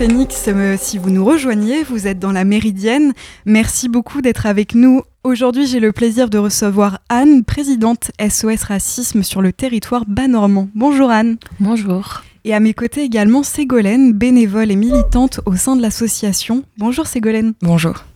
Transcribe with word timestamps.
Phoenix. 0.00 0.46
Euh, 0.48 0.76
si 0.80 0.96
vous 0.96 1.10
nous 1.10 1.26
rejoignez, 1.26 1.82
vous 1.82 2.06
êtes 2.06 2.18
dans 2.18 2.32
la 2.32 2.44
Méridienne. 2.44 3.12
Merci 3.44 3.86
beaucoup 3.90 4.22
d'être 4.22 4.46
avec 4.46 4.74
nous. 4.74 5.02
Aujourd'hui, 5.24 5.66
j'ai 5.66 5.78
le 5.78 5.92
plaisir 5.92 6.30
de 6.30 6.38
recevoir 6.38 7.00
Anne, 7.10 7.44
présidente 7.44 8.10
SOS 8.18 8.62
Racisme 8.62 9.22
sur 9.22 9.42
le 9.42 9.52
territoire 9.52 10.06
bas-normand. 10.06 10.70
Bonjour 10.74 11.10
Anne. 11.10 11.36
Bonjour. 11.58 12.22
Et 12.44 12.54
à 12.54 12.60
mes 12.60 12.72
côtés 12.72 13.02
également 13.02 13.42
Ségolène, 13.42 14.14
bénévole 14.14 14.70
et 14.70 14.76
militante 14.76 15.40
au 15.44 15.54
sein 15.54 15.76
de 15.76 15.82
l'association. 15.82 16.64
Bonjour 16.78 17.06
Ségolène. 17.06 17.52
Bonjour. 17.60 18.06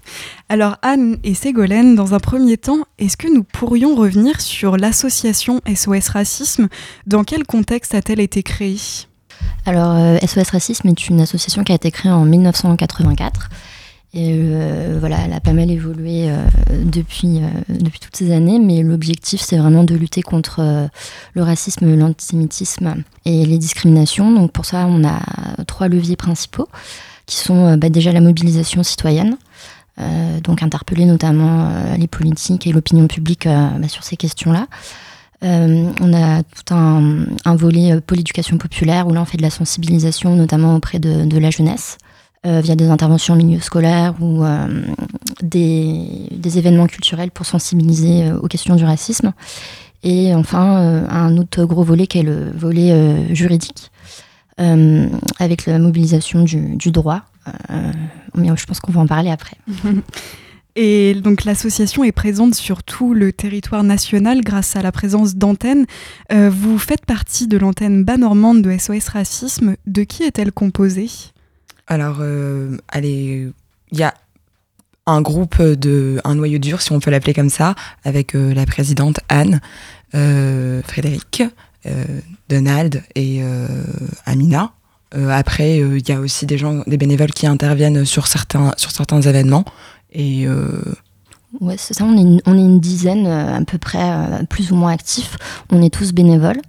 Alors 0.48 0.78
Anne 0.80 1.19
et 1.22 1.34
Ségolène, 1.34 1.96
dans 1.96 2.14
un 2.14 2.19
premier 2.19 2.56
temps, 2.56 2.86
est-ce 2.98 3.19
que 3.19 3.28
nous 3.28 3.44
pourrions 3.44 3.94
revenir 3.94 4.41
sur 4.41 4.78
l'association 4.78 5.60
SOS 5.66 6.08
Racisme? 6.08 6.69
Dans 7.06 7.24
quel 7.24 7.44
contexte 7.44 7.94
a-t-elle 7.94 8.20
été 8.20 8.42
créée? 8.42 8.78
Alors 9.66 9.96
SOS 10.20 10.38
euh, 10.38 10.42
Racisme 10.52 10.88
est 10.88 11.08
une 11.08 11.20
association 11.20 11.64
qui 11.64 11.72
a 11.72 11.74
été 11.74 11.90
créée 11.90 12.12
en 12.12 12.24
1984. 12.24 13.48
Et 14.16 14.30
euh, 14.32 14.98
voilà, 15.00 15.18
elle 15.24 15.32
a 15.32 15.40
pas 15.40 15.52
mal 15.52 15.70
évolué 15.70 16.30
euh, 16.30 16.44
depuis, 16.84 17.41
depuis 17.68 17.98
toutes 17.98 18.14
ces 18.14 18.30
années, 18.32 18.60
mais 18.60 18.82
l'objectif 18.82 19.41
c'est 19.41 19.56
vraiment 19.56 19.82
de 19.82 19.94
lutter 19.94 20.22
contre 20.22 20.88
le 21.32 21.42
racisme, 21.42 21.96
l'antisémitisme 21.96 23.02
et 23.24 23.44
les 23.44 23.58
discriminations. 23.58 24.30
Donc 24.30 24.52
pour 24.52 24.66
ça, 24.66 24.86
on 24.88 25.04
a 25.04 25.20
trois 25.66 25.88
leviers 25.88 26.16
principaux 26.16 26.69
qui 27.26 27.36
sont 27.36 27.76
bah, 27.76 27.88
déjà 27.88 28.12
la 28.12 28.20
mobilisation 28.20 28.84
citoyenne, 28.84 29.36
donc 30.44 30.62
interpeller 30.62 31.06
notamment 31.06 31.72
les 31.98 32.06
politiques 32.06 32.69
et 32.69 32.72
l'opinion 32.72 33.08
publique 33.08 33.46
bah, 33.46 33.88
sur 33.88 34.04
ces 34.04 34.16
questions-là. 34.16 34.69
On 35.45 36.12
a 36.14 36.42
tout 36.42 36.75
un, 36.75 37.56
volet 37.56 38.00
pour 38.00 38.17
l'éducation 38.17 38.56
populaire 38.56 39.06
où 39.06 39.12
là 39.12 39.20
on 39.20 39.25
fait 39.27 39.37
de 39.37 39.42
la 39.42 39.50
sensibilisation 39.50 40.34
notamment 40.34 40.75
auprès 40.75 40.98
de, 40.98 41.39
la 41.39 41.50
jeunesse 41.50 41.98
via 42.45 42.75
des 42.75 42.89
interventions 42.89 43.34
en 43.34 43.37
milieu 43.37 43.61
scolaire 43.61 44.15
ou 44.20 44.42
des, 45.42 46.59
événements 46.59 46.87
culturels 46.87 47.31
pour 47.31 47.45
sensibiliser 47.45 48.33
aux 48.33 48.48
questions 48.48 48.75
du 48.75 48.84
racisme. 48.84 49.33
Et 50.03 50.34
enfin, 50.34 51.06
un 51.11 51.37
autre 51.37 51.65
gros 51.65 51.84
volet 51.84 52.06
qui 52.06 52.20
est 52.20 52.22
le 52.22 52.50
volet 52.56 53.34
juridique, 53.34 53.91
avec 54.56 55.67
la 55.67 55.78
mobilisation 55.78 56.42
du, 56.42 56.91
droit 56.91 57.22
euh, 57.70 57.92
mais 58.34 58.48
je 58.56 58.67
pense 58.67 58.81
qu'on 58.81 58.92
va 58.92 59.00
en 59.00 59.06
parler 59.06 59.31
après. 59.31 59.56
Et 60.77 61.14
donc 61.14 61.44
l'association 61.44 62.03
est 62.03 62.12
présente 62.12 62.55
sur 62.55 62.83
tout 62.83 63.14
le 63.14 63.33
territoire 63.33 63.84
national 63.84 64.41
grâce 64.41 64.75
à 64.75 64.83
la 64.83 64.91
présence 64.91 65.36
d'antennes. 65.36 65.86
Euh, 66.33 66.50
vous 66.50 66.78
faites 66.78 67.06
partie 67.06 67.47
de 67.47 67.56
l'antenne 67.56 68.05
bas 68.05 68.16
normande 68.16 68.62
de 68.62 68.77
SOS 68.77 69.08
Racisme. 69.08 69.77
De 69.86 70.03
qui 70.03 70.25
est-elle 70.25 70.50
composée? 70.50 71.11
Alors, 71.86 72.19
euh, 72.20 72.77
il 72.97 73.53
y 73.92 74.03
a 74.03 74.14
un 75.06 75.20
groupe 75.20 75.62
de 75.62 76.20
un 76.25 76.34
noyau 76.34 76.58
dur, 76.58 76.81
si 76.81 76.92
on 76.92 76.98
peut 76.98 77.11
l'appeler 77.11 77.34
comme 77.34 77.50
ça, 77.50 77.75
avec 78.05 78.33
la 78.33 78.64
présidente 78.64 79.20
Anne, 79.28 79.61
Frédéric, 80.12 81.43
Donald 82.48 83.03
et 83.15 83.43
Amina. 84.25 84.72
Euh, 85.16 85.31
après, 85.31 85.81
euh, 85.81 85.98
il 85.98 86.09
y 86.09 86.12
a 86.12 86.19
aussi 86.19 86.47
des 86.47 86.59
gens, 86.59 86.82
des 86.87 86.97
bénévoles 86.97 87.32
qui 87.32 87.47
interviennent 87.47 88.04
sur 88.04 88.27
certains, 88.27 88.72
sur 88.77 88.91
certains 88.91 89.21
événements. 89.21 89.65
Et 90.14 90.47
euh, 90.47 90.82
Ouais, 91.60 91.76
c'est 91.78 91.94
ça, 91.94 92.04
on 92.04 92.16
est, 92.16 92.41
une, 92.47 92.80
dizaine 92.80 93.28
à 93.28 93.64
peu 93.64 93.78
près, 93.78 94.44
plus 94.48 94.72
ou 94.72 94.75
moins 94.75 94.91
actifs. 94.91 95.36
On 95.70 95.82
est 95.82 95.94
tous 95.94 96.12
bénévoles. 96.12 96.60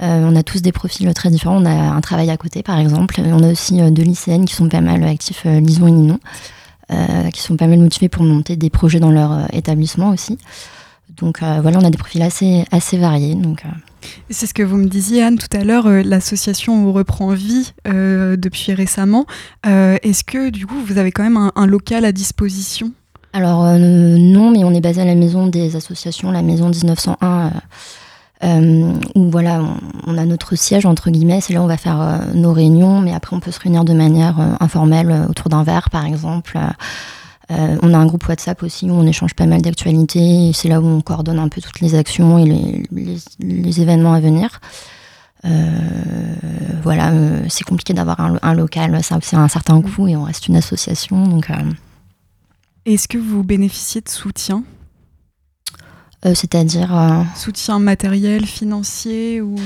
on 0.00 0.36
a 0.36 0.42
tous 0.42 0.60
des 0.60 0.72
profils 0.72 1.12
très 1.14 1.30
différents. 1.30 1.62
On 1.62 1.64
a 1.64 1.70
un 1.70 2.00
travail 2.02 2.28
à 2.28 2.36
côté, 2.36 2.62
par 2.62 2.78
exemple. 2.78 3.22
On 3.24 3.42
a 3.42 3.50
aussi 3.50 3.80
deux 3.90 4.02
lycéennes 4.02 4.44
qui 4.44 4.54
sont 4.54 4.68
pas 4.68 4.82
mal 4.82 5.02
actifs, 5.04 5.44
Lison 5.44 5.86
et 5.86 5.92
Ninon, 5.92 6.18
qui 7.32 7.40
sont 7.40 7.56
pas 7.56 7.66
mal 7.66 7.78
motivés 7.78 8.10
pour 8.10 8.22
monter 8.22 8.56
des 8.56 8.68
projets 8.68 9.00
dans 9.00 9.10
leur 9.10 9.46
établissement 9.54 10.10
aussi. 10.10 10.36
Donc 11.16 11.38
voilà, 11.40 11.78
on 11.78 11.84
a 11.84 11.90
des 11.90 11.96
profils 11.96 12.20
assez, 12.20 12.66
assez 12.70 12.98
variés. 12.98 13.34
Donc, 13.34 13.64
c'est 14.30 14.46
ce 14.46 14.54
que 14.54 14.62
vous 14.62 14.76
me 14.76 14.86
disiez, 14.86 15.22
Anne, 15.22 15.38
tout 15.38 15.54
à 15.56 15.64
l'heure, 15.64 15.86
euh, 15.86 16.02
l'association 16.02 16.92
reprend 16.92 17.32
vie 17.32 17.72
euh, 17.88 18.36
depuis 18.36 18.72
récemment. 18.72 19.26
Euh, 19.66 19.96
est-ce 20.02 20.24
que, 20.24 20.50
du 20.50 20.66
coup, 20.66 20.76
vous 20.86 20.98
avez 20.98 21.12
quand 21.12 21.22
même 21.22 21.50
un, 21.54 21.66
local 21.66 22.04
à 22.04 22.12
disposition? 22.12 22.92
Alors, 23.32 23.64
non, 23.78 24.50
mais 24.50 24.62
on 24.64 24.74
est 24.74 24.80
basé 24.80 25.00
à 25.00 25.06
la 25.06 25.14
maison 25.14 25.46
des 25.46 25.74
associations, 25.74 26.30
la 26.30 26.42
maison 26.42 26.68
1901, 26.68 27.50
où 29.14 29.30
voilà, 29.30 29.62
on, 30.06 30.18
a 30.18 30.24
notre 30.26 30.54
siège, 30.54 30.84
entre 30.84 31.10
guillemets, 31.10 31.40
c'est 31.40 31.54
là 31.54 31.60
où 31.60 31.64
on 31.64 31.68
va 31.68 31.78
faire 31.78 32.26
nos 32.34 32.52
réunions, 32.52 33.00
mais 33.00 33.14
après, 33.14 33.34
on 33.34 33.40
peut 33.40 33.50
se 33.50 33.60
réunir 33.60 33.84
de 33.84 33.94
manière 33.94 34.34
informelle 34.60 35.26
autour 35.30 35.48
d'un 35.48 35.62
verre, 35.62 35.88
par 35.88 36.04
exemple. 36.04 36.58
Euh, 37.50 37.76
on 37.82 37.92
a 37.92 37.98
un 37.98 38.06
groupe 38.06 38.26
WhatsApp 38.28 38.62
aussi 38.62 38.88
où 38.88 38.94
on 38.94 39.06
échange 39.06 39.34
pas 39.34 39.46
mal 39.46 39.62
d'actualités. 39.62 40.52
C'est 40.54 40.68
là 40.68 40.80
où 40.80 40.86
on 40.86 41.00
coordonne 41.00 41.38
un 41.38 41.48
peu 41.48 41.60
toutes 41.60 41.80
les 41.80 41.94
actions 41.94 42.38
et 42.38 42.84
les, 42.90 43.80
événements 43.80 44.12
à 44.12 44.20
venir. 44.20 44.60
Euh, 45.44 45.50
voilà, 46.82 47.10
euh, 47.10 47.44
c'est 47.48 47.64
compliqué 47.64 47.94
d'avoir 47.94 48.20
un, 48.20 48.54
local, 48.54 48.98
c'est 49.02 49.36
un 49.36 49.48
certain 49.48 49.80
coût 49.82 50.06
et 50.06 50.16
on 50.16 50.24
reste 50.24 50.46
une 50.46 50.56
association. 50.56 51.26
Donc, 51.26 51.50
Est-ce 52.86 53.08
que 53.08 53.18
vous 53.18 53.42
bénéficiez 53.42 54.00
de 54.00 54.08
soutien? 54.08 54.62
C'est-à-dire 56.24 57.26
Soutien 57.34 57.80
matériel, 57.80 58.46
financier 58.46 59.40
ou? 59.40 59.56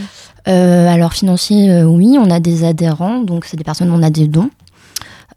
Alors 0.46 1.12
financier, 1.12 1.82
oui, 1.84 2.16
on 2.18 2.30
a 2.30 2.40
des 2.40 2.64
adhérents, 2.64 3.20
donc 3.20 3.44
c'est 3.44 3.58
des 3.58 3.64
personnes, 3.64 3.90
on 3.90 4.02
a 4.02 4.08
des 4.08 4.26
dons. 4.26 4.50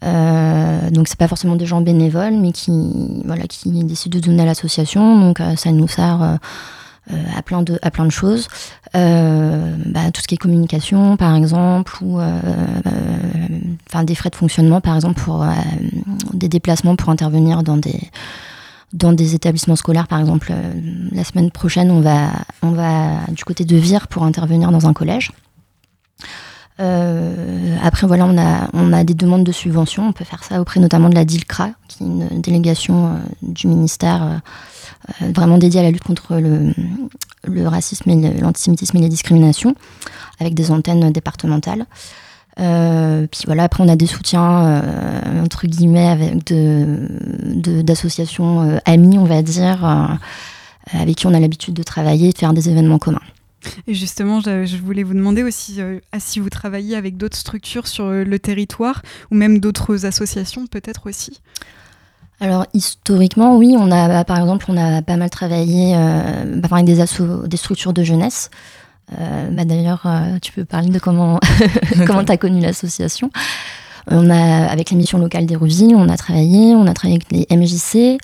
Euh, 0.04 0.90
donc 0.92 1.08
c'est 1.08 1.18
pas 1.18 1.28
forcément 1.28 1.56
des 1.56 1.66
gens 1.66 1.82
bénévoles, 1.82 2.36
mais 2.36 2.52
qui 2.52 2.72
voilà 3.26 3.44
qui 3.48 3.84
décident 3.84 4.18
de 4.18 4.24
donner 4.24 4.44
à 4.44 4.46
l'association. 4.46 5.20
Donc 5.20 5.40
euh, 5.40 5.56
ça 5.56 5.72
nous 5.72 5.88
sert 5.88 6.22
euh, 6.22 7.24
à 7.36 7.42
plein 7.42 7.64
de 7.64 7.80
à 7.82 7.92
plein 7.92 8.06
de 8.06 8.12
choses. 8.12 8.48
Bah, 8.94 10.12
tout 10.14 10.22
ce 10.22 10.28
qui 10.28 10.36
est 10.36 10.38
communication, 10.38 11.18
par 11.18 11.36
exemple, 11.36 11.98
ou 12.02 12.20
enfin 13.90 14.04
des 14.04 14.16
frais 14.16 14.30
de 14.30 14.36
fonctionnement, 14.36 14.82
par 14.82 14.96
exemple 14.96 15.22
pour 15.22 15.46
des 16.34 16.50
déplacements 16.50 16.96
pour 16.96 17.09
intervenir 17.09 17.64
dans 17.64 17.78
des 17.78 18.00
dans 18.92 19.14
des 19.14 19.36
établissements 19.36 19.76
scolaires, 19.76 20.08
par 20.08 20.20
exemple, 20.20 20.52
la 21.12 21.24
semaine 21.24 21.52
prochaine, 21.52 21.92
on 21.92 22.02
va, 22.02 22.32
on 22.64 22.72
va 22.72 23.20
du 23.28 23.46
côté 23.46 23.64
de 23.64 23.76
Vire 23.76 24.08
pour 24.08 24.24
intervenir 24.24 24.72
dans 24.72 24.88
un 24.88 24.94
collège. 24.94 25.32
Euh, 26.79 27.78
après, 27.84 28.07
voilà, 28.07 28.25
on 28.25 28.38
a, 28.38 28.69
on 28.73 28.94
a 28.94 29.03
des 29.03 29.13
demandes 29.13 29.44
de 29.44 29.51
subventions. 29.51 30.07
On 30.07 30.13
peut 30.13 30.23
faire 30.23 30.44
ça 30.44 30.62
auprès 30.62 30.79
notamment 30.79 31.09
de 31.09 31.16
la 31.16 31.25
DILCRA, 31.25 31.72
qui 31.88 32.03
est 32.03 32.07
une 32.07 32.41
délégation 32.41 33.07
euh, 33.07 33.17
du 33.41 33.67
ministère 33.67 34.23
euh, 35.22 35.31
vraiment 35.34 35.57
dédiée 35.57 35.81
à 35.81 35.84
la 35.84 35.91
lutte 35.91 36.03
contre 36.03 36.38
le, 36.38 37.67
racisme 37.67 38.09
et 38.09 38.40
l'antisémitisme 38.40 38.97
et 38.97 39.01
les 39.01 39.09
discriminations, 39.09 39.75
avec 40.40 40.53
des 40.53 40.72
antennes 40.72 41.12
départementales. 41.12 41.85
puis 42.56 43.41
voilà, 43.46 43.63
après 43.63 43.84
on 43.84 43.88
a 43.88 43.96
des 43.96 44.06
soutiens 44.06 44.84
entre 45.44 45.66
guillemets 45.66 46.09
avec 46.09 46.46
de, 46.46 47.82
d'associations 47.82 48.79
amies, 48.85 49.17
on 49.17 49.23
va 49.23 49.41
dire, 49.41 50.20
avec 50.91 51.16
qui 51.16 51.28
on 51.28 51.34
a 51.34 51.40
l'habitude 51.40 51.73
de 51.73 51.84
travailler 51.84 52.29
et 52.29 52.34
de 52.34 52.37
faire 52.37 52.53
des 52.53 52.70
événements 52.70 52.99
communs. 52.99 53.22
Et 53.88 53.94
justement, 53.94 54.41
je, 54.41 54.78
voulais 54.78 55.03
vous 55.03 55.14
demander 55.14 55.44
aussi 55.44 55.82
euh, 55.82 56.00
si 56.17 56.40
vous 56.40 56.50
travaillez 56.50 56.96
avec 56.96 57.17
d'autres 57.17 57.38
structures 57.38 57.88
sur 57.88 58.06
euh, 58.06 58.23
le 58.23 58.40
territoire 58.40 59.02
ou 59.32 59.35
même 59.35 59.59
d'autres 59.59 60.06
associations 60.06 60.67
peut-être 60.67 61.08
aussi. 61.08 61.41
Alors 62.40 62.66
historiquement, 62.73 63.58
oui, 63.58 63.76
on 63.78 63.91
a 63.91 64.08
bah, 64.08 64.23
par 64.23 64.38
exemple, 64.40 64.66
on 64.70 64.78
a 64.78 65.02
pas 65.02 65.17
mal 65.17 65.29
travaillé 65.29 65.94
euh, 65.96 66.56
bah, 66.58 66.70
avec 66.72 66.85
des, 66.85 67.03
des 67.47 67.58
structures 67.58 67.94
de 67.94 68.03
jeunesse. 68.03 68.50
Bah, 69.11 69.66
D'ailleurs, 69.66 70.08
tu 70.41 70.52
peux 70.52 70.66
parler 70.66 70.90
de 70.90 71.00
comment 71.00 71.40
comment 72.06 72.23
tu 72.26 72.32
as 72.32 72.38
connu 72.38 72.61
l'association. 72.61 73.32
On 74.07 74.29
a, 74.29 74.67
avec 74.67 74.91
la 74.91 74.97
mission 74.97 75.17
locale 75.17 75.46
d'Hérouville, 75.46 75.96
on 75.96 76.09
a 76.09 76.17
travaillé, 76.17 76.75
on 76.75 76.87
a 76.87 76.93
travaillé 76.93 77.19
avec 77.22 77.49
les 77.49 77.55
MJC, 77.55 78.17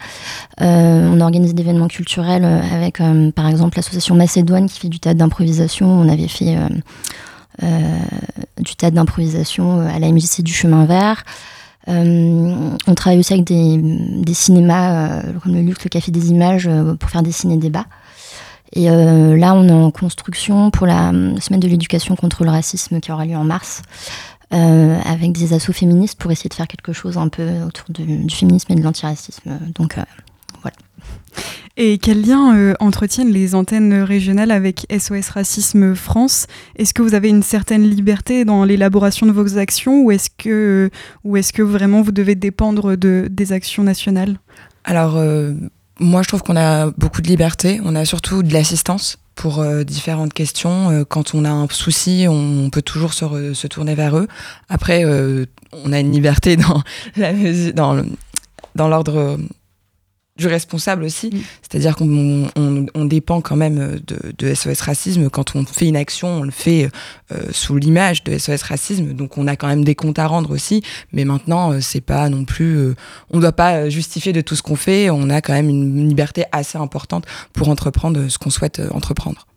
euh, 0.62 1.10
on 1.12 1.20
a 1.20 1.24
organisé 1.24 1.54
des 1.54 1.62
événements 1.62 1.88
culturels 1.88 2.46
euh, 2.46 2.62
avec, 2.74 3.02
euh, 3.02 3.32
par 3.32 3.48
exemple, 3.48 3.78
l'association 3.78 4.16
Macédoine 4.16 4.68
qui 4.68 4.80
fait 4.80 4.90
du 4.90 5.00
théâtre 5.00 5.20
d'improvisation. 5.20 5.88
On 5.88 6.10
avait 6.10 6.28
fait 6.28 6.58
du 8.60 8.76
théâtre 8.76 8.96
d'improvisation 8.96 9.80
à 9.80 10.00
la 10.00 10.12
MJC 10.12 10.42
du 10.42 10.54
Chemin 10.54 10.86
Vert. 10.86 11.24
on 11.88 12.94
travaille 12.96 13.20
aussi 13.20 13.34
avec 13.34 13.46
des, 13.46 14.34
cinémas 14.34 15.22
comme 15.42 15.54
le 15.54 15.62
Luc, 15.62 15.84
le 15.84 15.90
Café 15.90 16.12
des 16.12 16.32
Images, 16.32 16.70
pour 17.00 17.10
faire 17.10 17.24
des 17.24 17.32
ciné-débats. 17.32 17.86
Et 18.74 18.88
là, 18.88 19.54
on 19.54 19.68
est 19.70 19.72
en 19.72 19.92
construction 19.92 20.70
pour 20.70 20.86
la 20.86 21.12
semaine 21.40 21.62
de 21.62 21.68
l'éducation 21.68 22.18
contre 22.18 22.44
le 22.44 22.50
racisme 22.50 23.00
qui 23.00 23.12
aura 23.12 23.26
lieu 23.26 23.38
en 23.38 23.46
mars. 23.46 23.84
Euh, 24.56 25.00
avec 25.04 25.34
des 25.34 25.54
assauts 25.54 25.74
féministes 25.74 26.18
pour 26.18 26.32
essayer 26.32 26.48
de 26.48 26.54
faire 26.54 26.68
quelque 26.68 26.94
chose 26.94 27.18
un 27.18 27.28
peu 27.28 27.44
autour 27.68 27.88
du 27.90 28.30
féminisme 28.30 28.72
et 28.72 28.76
de 28.76 28.82
l'antiracisme. 28.82 29.60
Donc 29.76 29.98
euh, 29.98 30.04
Voilà. 30.62 30.78
Et 31.78 31.98
quel 31.98 32.26
lien 32.26 32.56
euh, 32.56 32.74
entretiennent 32.80 33.32
les 33.32 33.54
antennes 33.54 33.94
régionales 34.02 34.52
avec 34.52 34.86
SOS 34.98 35.30
Racisme 35.30 35.94
France? 35.94 36.48
Est-ce 36.78 36.94
que 36.94 37.02
vous 37.02 37.16
avez 37.16 37.28
une 37.28 37.44
certaine 37.44 37.84
liberté 37.84 38.46
dans 38.46 38.64
l'élaboration 38.64 39.26
de 39.26 39.34
vos 39.34 39.58
actions 39.58 40.04
ou 40.04 40.12
est-ce 40.12 40.30
que, 40.38 40.90
ou 41.26 41.36
est 41.36 41.52
que 41.52 41.62
vraiment 41.62 42.02
vous 42.02 42.14
devez 42.14 42.36
dépendre 42.36 42.96
de, 42.96 43.28
des 43.30 43.52
actions 43.52 43.84
nationales? 43.84 44.40
Alors, 44.86 45.18
euh, 45.18 45.54
moi, 46.00 46.22
je 46.22 46.30
trouve 46.30 46.44
qu'on 46.44 46.56
a 46.56 46.92
beaucoup 46.92 47.22
de 47.22 47.28
liberté. 47.28 47.82
On 47.84 47.94
a 47.96 48.06
surtout 48.06 48.42
de 48.42 48.54
l'assistance 48.54 49.18
pour 49.36 49.60
euh, 49.60 49.84
différentes 49.84 50.34
questions. 50.34 51.06
quand 51.10 51.36
on 51.36 51.46
a 51.46 51.50
un 51.50 51.68
souci, 51.70 52.26
on, 52.30 52.70
peut 52.70 52.82
toujours 52.82 53.14
se, 53.14 53.54
se, 53.54 53.68
tourner 53.68 53.96
vers 53.96 54.18
eux. 54.18 54.28
Après, 54.70 55.06
on 55.06 55.92
a 55.92 56.00
une 56.00 56.12
liberté 56.12 56.58
dans 56.58 56.82
la 57.18 57.34
dans 57.74 58.04
dans 58.76 58.88
l'ordre 58.88 59.38
du 60.38 60.48
responsable 60.48 61.04
aussi. 61.04 61.28
Mm. 61.28 61.40
C'est-à-dire 61.62 61.96
qu'on 61.96 62.48
on, 62.56 63.06
dépend 63.06 63.42
quand 63.42 63.56
même 63.56 64.00
de, 64.06 64.54
SOS 64.54 64.82
Racisme. 64.82 65.30
Quand 65.30 65.56
on 65.56 65.66
fait 65.66 65.88
une 65.88 65.96
action, 65.96 66.28
on 66.28 66.44
le 66.44 66.52
fait 66.52 66.90
euh, 67.32 67.44
sous 67.52 67.78
l'image 67.78 68.24
de 68.24 68.38
SOS 68.38 68.64
Racisme. 68.64 69.14
Donc 69.14 69.38
on 69.38 69.48
a 69.48 69.56
quand 69.56 69.68
même 69.68 69.86
des 69.86 69.96
comptes 69.96 70.20
à 70.20 70.28
rendre 70.28 70.52
aussi. 70.52 70.84
Mais 71.14 71.26
maintenant, 71.26 71.72
euh, 71.72 71.80
c'est 71.82 72.02
pas 72.02 72.30
non 72.30 72.46
plus. 72.46 72.78
Euh, 72.78 72.96
on 73.30 73.38
ne 73.38 73.42
doit 73.42 73.54
pas 73.54 73.90
justifier 73.90 74.34
de 74.34 74.42
tout 74.42 74.56
ce 74.56 74.62
qu'on 74.62 74.76
fait. 74.76 75.10
On 75.10 75.30
a 75.30 75.42
quand 75.42 75.54
même 75.54 75.70
une 75.70 76.08
liberté 76.08 76.44
assez 76.52 76.78
importante 76.78 77.26
pour 77.54 77.70
entreprendre 77.70 78.28
ce 78.28 78.38
qu'on 78.38 78.50
souhaite 78.50 78.82
entreprendre. 78.92 79.48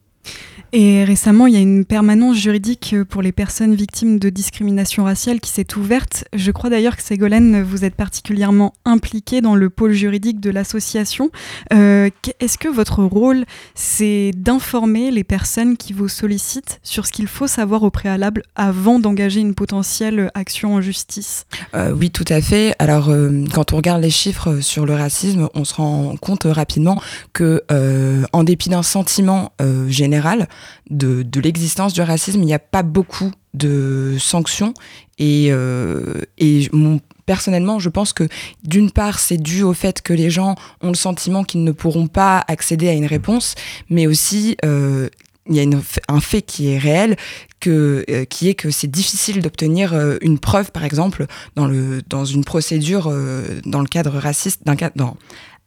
Et 0.73 1.03
récemment, 1.05 1.47
il 1.47 1.55
y 1.55 1.57
a 1.57 1.61
une 1.61 1.87
permanence 1.87 2.37
juridique 2.37 2.95
pour 3.09 3.23
les 3.23 3.33
personnes 3.33 3.75
victimes 3.75 4.19
de 4.19 4.29
discrimination 4.29 5.05
raciale 5.05 5.41
qui 5.41 5.51
s'est 5.51 5.75
ouverte. 5.77 6.25
Je 6.35 6.51
crois 6.51 6.69
d'ailleurs 6.69 6.95
que 6.95 7.03
Ségolène, 7.03 7.63
vous 7.63 7.87
êtes 7.87 7.95
particulièrement 7.95 8.75
impliquée 8.85 9.41
dans 9.41 9.55
le 9.55 9.71
pôle 9.71 9.93
juridique 9.93 10.41
de 10.41 10.51
l'association. 10.51 11.31
Euh, 11.73 12.11
est-ce 12.39 12.59
que 12.59 12.69
votre 12.69 13.03
rôle, 13.03 13.47
c'est 13.75 14.33
d'informer 14.37 15.11
les 15.11 15.25
personnes 15.25 15.79
qui 15.79 15.95
vous 15.95 16.09
sollicitent 16.09 16.81
sur 16.83 17.07
ce 17.07 17.13
qu'il 17.13 17.29
faut 17.29 17.47
savoir 17.47 17.83
au 17.83 17.91
préalable 17.91 18.43
avant 18.55 18.99
d'engager 18.99 19.41
une 19.41 19.55
potentielle 19.55 20.31
action 20.35 20.75
en 20.75 20.83
justice? 20.83 21.47
Euh, 21.75 21.93
Oui, 21.93 22.11
tout 22.11 22.27
à 22.29 22.43
fait. 22.43 22.75
Alors, 22.79 23.09
euh, 23.09 23.45
quand 23.55 23.73
on 23.73 23.77
regarde 23.77 24.03
les 24.03 24.11
chiffres 24.11 24.61
sur 24.61 24.85
le 24.85 24.95
racisme, 24.95 25.49
on 25.55 25.65
se 25.65 25.75
rend 25.75 26.15
compte 26.21 26.45
rapidement 26.45 27.01
que, 27.33 27.63
en 28.33 28.45
dépit 28.45 28.69
d'un 28.69 28.83
sentiment 28.83 29.53
général, 29.89 30.47
de, 30.91 31.41
l'existence 31.41 31.93
du 31.93 32.01
racisme, 32.01 32.41
il 32.41 32.47
n'y 32.47 32.55
a 32.55 32.59
pas 32.59 32.83
beaucoup 32.83 33.31
de 33.55 34.17
sanctions. 34.19 34.75
Et, 35.19 35.49
euh, 35.51 36.23
personnellement, 37.27 37.79
je 37.79 37.91
pense 37.91 38.13
que 38.13 38.27
d'une 38.65 38.91
part, 38.91 39.19
c'est 39.19 39.37
dû 39.37 39.63
au 39.63 39.75
fait 39.75 40.01
que 40.01 40.15
les 40.15 40.31
gens 40.31 40.55
ont 40.81 40.89
le 40.89 40.95
sentiment 40.95 41.45
qu'ils 41.45 41.63
ne 41.63 41.73
pourront 41.73 42.07
pas 42.07 42.43
accéder 42.49 42.89
à 42.89 42.95
une 42.95 43.05
réponse, 43.05 43.55
mais 43.91 44.07
aussi 44.07 44.57
euh, 44.65 45.11
il 45.47 45.57
y 45.57 45.61
a 45.61 45.79
un 46.09 46.21
fait 46.21 46.43
qui 46.43 46.69
est 46.69 46.79
réel, 46.79 47.17
que, 47.61 48.05
euh, 48.09 48.25
qui 48.25 48.49
est 48.49 48.55
que 48.55 48.71
c'est 48.71 48.91
difficile 48.91 49.43
d'obtenir 49.43 49.95
une 50.23 50.39
preuve, 50.39 50.73
par 50.73 50.85
exemple, 50.85 51.27
dans, 51.55 51.67
le, 51.67 52.03
dans 52.09 52.25
une 52.25 52.45
procédure 52.45 53.13
dans 53.65 53.81
le 53.81 53.89
cadre 53.89 54.19
raciste, 54.19 54.63
d'un 54.65 54.77
cadre, 54.77 55.15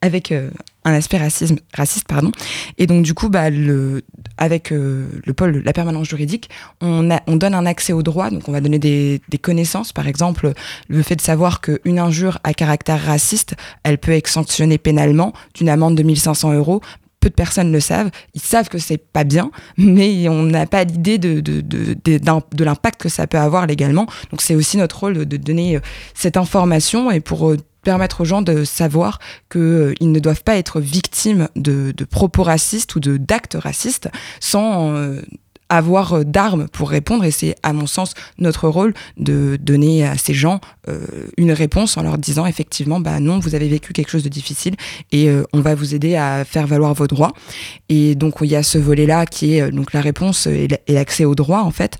avec 0.01 0.33
un 0.83 0.93
aspect 0.93 1.17
racisme, 1.17 1.57
raciste. 1.73 2.07
Pardon. 2.07 2.31
Et 2.77 2.87
donc, 2.87 3.03
du 3.03 3.13
coup, 3.13 3.29
bah, 3.29 3.49
le, 3.49 4.01
avec 4.37 4.71
euh, 4.71 5.07
le 5.25 5.33
pôle, 5.33 5.61
la 5.63 5.73
permanence 5.73 6.07
juridique, 6.07 6.49
on, 6.81 7.11
a, 7.11 7.21
on 7.27 7.35
donne 7.35 7.53
un 7.53 7.65
accès 7.65 7.93
au 7.93 8.03
droit. 8.03 8.29
Donc, 8.29 8.47
on 8.47 8.51
va 8.51 8.61
donner 8.61 8.79
des, 8.79 9.21
des 9.29 9.37
connaissances. 9.37 9.93
Par 9.93 10.07
exemple, 10.07 10.53
le 10.87 11.03
fait 11.03 11.15
de 11.15 11.21
savoir 11.21 11.61
qu'une 11.61 11.99
injure 11.99 12.39
à 12.43 12.53
caractère 12.53 13.03
raciste, 13.03 13.55
elle 13.83 13.97
peut 13.97 14.11
être 14.11 14.27
sanctionnée 14.27 14.77
pénalement 14.77 15.33
d'une 15.53 15.69
amende 15.69 15.95
de 15.95 16.03
1500 16.03 16.53
euros 16.53 16.81
peu 17.21 17.29
de 17.29 17.35
personnes 17.35 17.71
le 17.71 17.79
savent. 17.79 18.11
Ils 18.33 18.41
savent 18.41 18.67
que 18.67 18.79
c'est 18.79 18.97
pas 18.97 19.23
bien, 19.23 19.51
mais 19.77 20.27
on 20.27 20.43
n'a 20.43 20.65
pas 20.65 20.83
l'idée 20.83 21.17
de, 21.17 21.39
de, 21.39 21.61
de, 21.61 21.93
de 21.93 22.63
l'impact 22.63 22.99
que 22.99 23.09
ça 23.09 23.27
peut 23.27 23.37
avoir 23.37 23.67
légalement. 23.67 24.07
Donc 24.31 24.41
c'est 24.41 24.55
aussi 24.55 24.75
notre 24.75 24.99
rôle 24.99 25.25
de, 25.25 25.37
donner 25.37 25.77
euh, 25.77 25.79
cette 26.13 26.35
information 26.35 27.11
et 27.11 27.21
pour 27.21 27.49
euh, 27.49 27.57
permettre 27.83 28.21
aux 28.21 28.25
gens 28.25 28.41
de 28.41 28.63
savoir 28.63 29.19
qu'ils 29.49 29.61
euh, 29.61 29.93
ne 30.01 30.19
doivent 30.19 30.43
pas 30.43 30.55
être 30.55 30.79
victimes 30.79 31.47
de, 31.55 31.93
propos 32.09 32.43
racistes 32.43 32.95
ou 32.95 32.99
d'actes 32.99 33.57
racistes 33.59 34.09
sans 34.39 34.93
euh, 34.93 35.21
avoir 35.69 36.13
euh, 36.13 36.23
d'armes 36.23 36.67
pour 36.67 36.89
répondre. 36.89 37.23
Et 37.23 37.31
c'est 37.31 37.55
à 37.63 37.73
mon 37.73 37.87
sens 37.87 38.13
notre 38.37 38.67
rôle 38.67 38.93
de 39.17 39.57
donner 39.59 40.05
à 40.05 40.17
ces 40.17 40.33
gens 40.33 40.59
une 41.37 41.51
réponse 41.51 41.95
en 41.97 42.03
leur 42.03 42.17
disant 42.17 42.45
effectivement 42.45 42.99
bah 42.99 43.19
non 43.19 43.39
vous 43.39 43.55
avez 43.55 43.69
vécu 43.69 43.93
quelque 43.93 44.09
chose 44.09 44.23
de 44.23 44.29
difficile 44.29 44.75
et 45.11 45.29
on 45.53 45.61
va 45.61 45.75
vous 45.75 45.93
aider 45.93 46.15
à 46.15 46.43
faire 46.43 46.65
valoir 46.67 46.93
vos 46.95 47.07
droits. 47.07 47.33
Et 47.87 48.15
donc 48.15 48.37
il 48.41 48.47
y 48.47 48.55
a 48.55 48.63
ce 48.63 48.77
volet 48.77 49.05
là 49.05 49.25
qui 49.25 49.53
est 49.53 49.71
donc 49.71 49.93
la 49.93 50.01
réponse 50.01 50.47
et 50.47 50.67
l'accès 50.87 51.23
aux 51.23 51.35
droits 51.35 51.63
en 51.63 51.71
fait 51.71 51.97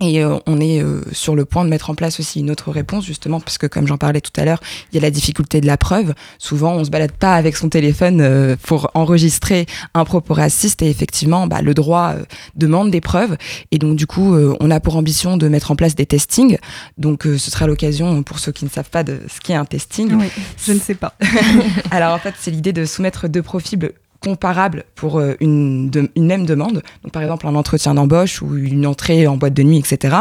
et 0.00 0.22
euh, 0.22 0.38
on 0.46 0.60
est 0.60 0.82
euh, 0.82 1.00
sur 1.12 1.34
le 1.34 1.46
point 1.46 1.64
de 1.64 1.70
mettre 1.70 1.88
en 1.88 1.94
place 1.94 2.20
aussi 2.20 2.40
une 2.40 2.50
autre 2.50 2.70
réponse, 2.70 3.06
justement, 3.06 3.40
parce 3.40 3.56
que 3.56 3.66
comme 3.66 3.86
j'en 3.86 3.96
parlais 3.96 4.20
tout 4.20 4.32
à 4.36 4.44
l'heure, 4.44 4.60
il 4.92 4.96
y 4.96 4.98
a 4.98 5.00
la 5.00 5.10
difficulté 5.10 5.62
de 5.62 5.66
la 5.66 5.78
preuve. 5.78 6.12
Souvent, 6.38 6.74
on 6.74 6.84
se 6.84 6.90
balade 6.90 7.12
pas 7.12 7.34
avec 7.34 7.56
son 7.56 7.70
téléphone 7.70 8.20
euh, 8.20 8.56
pour 8.62 8.90
enregistrer 8.92 9.64
un 9.94 10.04
propos 10.04 10.34
raciste, 10.34 10.82
et 10.82 10.90
effectivement, 10.90 11.46
bah, 11.46 11.62
le 11.62 11.72
droit 11.72 12.14
demande 12.56 12.90
des 12.90 13.00
preuves. 13.00 13.38
Et 13.70 13.78
donc, 13.78 13.96
du 13.96 14.06
coup, 14.06 14.36
on 14.36 14.70
a 14.70 14.80
pour 14.80 14.96
ambition 14.96 15.36
de 15.36 15.48
mettre 15.48 15.70
en 15.70 15.76
place 15.76 15.94
des 15.94 16.06
testings. 16.06 16.58
Donc, 16.98 17.22
ce 17.24 17.50
sera 17.50 17.66
l'occasion, 17.66 18.22
pour 18.22 18.38
ceux 18.38 18.52
qui 18.52 18.64
ne 18.64 18.70
savent 18.70 18.90
pas 18.90 19.02
de 19.02 19.20
ce 19.28 19.40
qu'est 19.40 19.54
un 19.54 19.64
testing. 19.64 20.12
Oui, 20.12 20.26
je 20.64 20.72
ne 20.72 20.78
sais 20.78 20.94
pas. 20.94 21.14
Alors, 21.90 22.14
en 22.14 22.18
fait, 22.18 22.34
c'est 22.38 22.50
l'idée 22.50 22.72
de 22.72 22.84
soumettre 22.84 23.28
deux 23.28 23.42
profils 23.42 23.78
comparable 24.20 24.84
pour 24.94 25.18
euh, 25.18 25.34
une, 25.40 25.90
une, 26.14 26.26
même 26.26 26.46
demande, 26.46 26.82
donc 27.02 27.12
par 27.12 27.22
exemple 27.22 27.46
un 27.46 27.54
entretien 27.54 27.94
d'embauche 27.94 28.42
ou 28.42 28.56
une 28.56 28.86
entrée 28.86 29.26
en 29.26 29.36
boîte 29.36 29.54
de 29.54 29.62
nuit, 29.62 29.78
etc. 29.78 30.16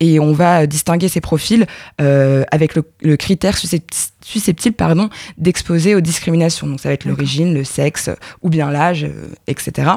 Et 0.00 0.20
on 0.20 0.32
va 0.32 0.66
distinguer 0.66 1.08
ces 1.08 1.20
profils 1.20 1.66
euh, 2.00 2.44
avec 2.50 2.74
le, 2.74 3.16
critère 3.16 3.56
susceptible 3.56 4.76
pardon, 4.76 5.08
d'exposer 5.38 5.94
aux 5.94 6.00
discriminations. 6.00 6.66
Donc 6.66 6.80
ça 6.80 6.88
va 6.88 6.94
être 6.94 7.04
l'origine, 7.04 7.54
le 7.54 7.64
sexe 7.64 8.10
ou 8.42 8.48
bien 8.48 8.70
l'âge, 8.70 9.04
euh, 9.04 9.28
etc. 9.46 9.92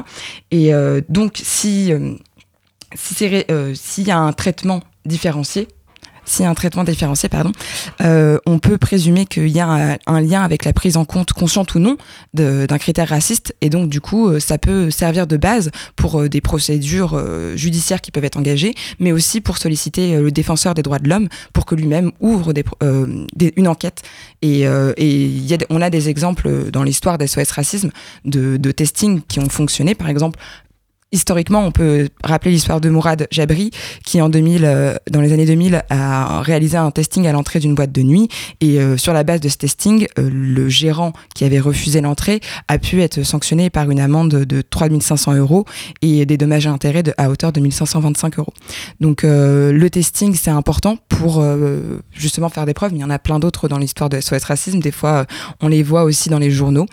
Et 0.50 0.72
donc 1.08 1.40
si 1.42 1.92
s'il 2.94 3.44
si 3.74 4.02
y 4.02 4.10
a 4.10 4.18
un 4.18 4.32
traitement 4.32 4.80
différencié, 5.04 5.68
a 6.40 6.50
un 6.50 6.54
traitement 6.54 6.84
différencié, 6.84 7.28
pardon, 7.28 7.52
euh, 8.00 8.38
on 8.46 8.58
peut 8.58 8.78
présumer 8.78 9.26
qu'il 9.26 9.48
y 9.48 9.60
a 9.60 9.98
un, 10.06 10.20
lien 10.20 10.42
avec 10.42 10.64
la 10.64 10.72
prise 10.72 10.96
en 10.96 11.04
compte, 11.04 11.32
consciente 11.32 11.74
ou 11.74 11.78
non, 11.78 11.96
d'un 12.34 12.78
critère 12.78 13.08
raciste. 13.08 13.54
Et 13.60 13.70
donc, 13.70 13.88
du 13.88 14.00
coup, 14.00 14.28
euh, 14.28 14.40
ça 14.40 14.58
peut 14.58 14.90
servir 14.90 15.26
de 15.26 15.36
base 15.36 15.70
pour 15.96 16.20
euh, 16.20 16.28
des 16.28 16.40
procédures 16.40 17.18
judiciaires 17.56 18.00
qui 18.00 18.10
peuvent 18.10 18.24
être 18.24 18.36
engagées, 18.36 18.74
mais 18.98 19.12
aussi 19.12 19.40
pour 19.40 19.58
solliciter 19.58 20.20
le 20.20 20.30
défenseur 20.30 20.74
des 20.74 20.82
droits 20.82 20.98
de 20.98 21.08
l'homme 21.08 21.28
pour 21.52 21.66
que 21.66 21.74
lui-même 21.74 22.12
ouvre 22.20 22.52
des, 22.52 22.64
une 23.56 23.68
enquête. 23.68 24.02
Et, 24.42 24.66
on 25.70 25.80
a 25.80 25.90
des 25.90 26.08
exemples 26.08 26.70
dans 26.70 26.82
l'histoire 26.82 27.18
d'SOS 27.18 27.52
Racisme 27.52 27.90
de, 28.24 28.56
de 28.56 28.70
testing 28.70 29.20
qui 29.28 29.40
ont 29.40 29.48
fonctionné. 29.48 29.94
Par 29.94 30.08
exemple, 30.08 30.38
Historiquement, 31.10 31.64
on 31.64 31.72
peut 31.72 32.08
rappeler 32.22 32.50
l'histoire 32.50 32.82
de 32.82 32.90
Mourad 32.90 33.28
Jabri, 33.30 33.70
qui 34.04 34.20
en 34.20 34.28
2000, 34.28 34.64
euh, 34.66 34.94
dans 35.10 35.22
les 35.22 35.32
années 35.32 35.46
2000, 35.46 35.82
a 35.88 36.42
réalisé 36.42 36.76
un 36.76 36.90
testing 36.90 37.26
à 37.26 37.32
l'entrée 37.32 37.60
d'une 37.60 37.74
boîte 37.74 37.92
de 37.92 38.02
nuit. 38.02 38.28
Et 38.60 38.78
euh, 38.78 38.98
sur 38.98 39.14
la 39.14 39.24
base 39.24 39.40
de 39.40 39.48
ce 39.48 39.56
testing, 39.56 40.06
euh, 40.18 40.28
le 40.30 40.68
gérant 40.68 41.14
qui 41.34 41.44
avait 41.44 41.60
refusé 41.60 42.02
l'entrée 42.02 42.40
a 42.68 42.78
pu 42.78 43.00
être 43.00 43.22
sanctionné 43.22 43.70
par 43.70 43.90
une 43.90 44.00
amende 44.00 44.44
de 44.44 44.60
3500 44.60 45.36
euros 45.36 45.64
et 46.02 46.26
des 46.26 46.36
dommages 46.36 46.66
à 46.66 46.72
intérêts 46.72 47.02
de, 47.02 47.14
à 47.16 47.30
hauteur 47.30 47.52
de 47.52 47.60
1525 47.60 48.38
euros. 48.38 48.52
Donc 49.00 49.22
le 49.22 49.88
testing, 49.88 50.34
c'est 50.34 50.50
important 50.50 50.98
pour 51.08 51.42
justement 52.12 52.50
faire 52.50 52.66
des 52.66 52.74
preuves. 52.74 52.92
Mais 52.92 52.98
il 52.98 53.02
y 53.02 53.04
en 53.04 53.10
a 53.10 53.18
plein 53.18 53.38
d'autres 53.38 53.68
dans 53.68 53.78
l'histoire 53.78 54.10
de 54.10 54.20
SOS 54.20 54.44
Racisme. 54.44 54.80
Des 54.80 54.90
fois, 54.90 55.26
on 55.60 55.68
les 55.68 55.82
voit 55.82 56.04
aussi 56.04 56.28
dans 56.28 56.38
les 56.38 56.50
journaux. 56.50 56.86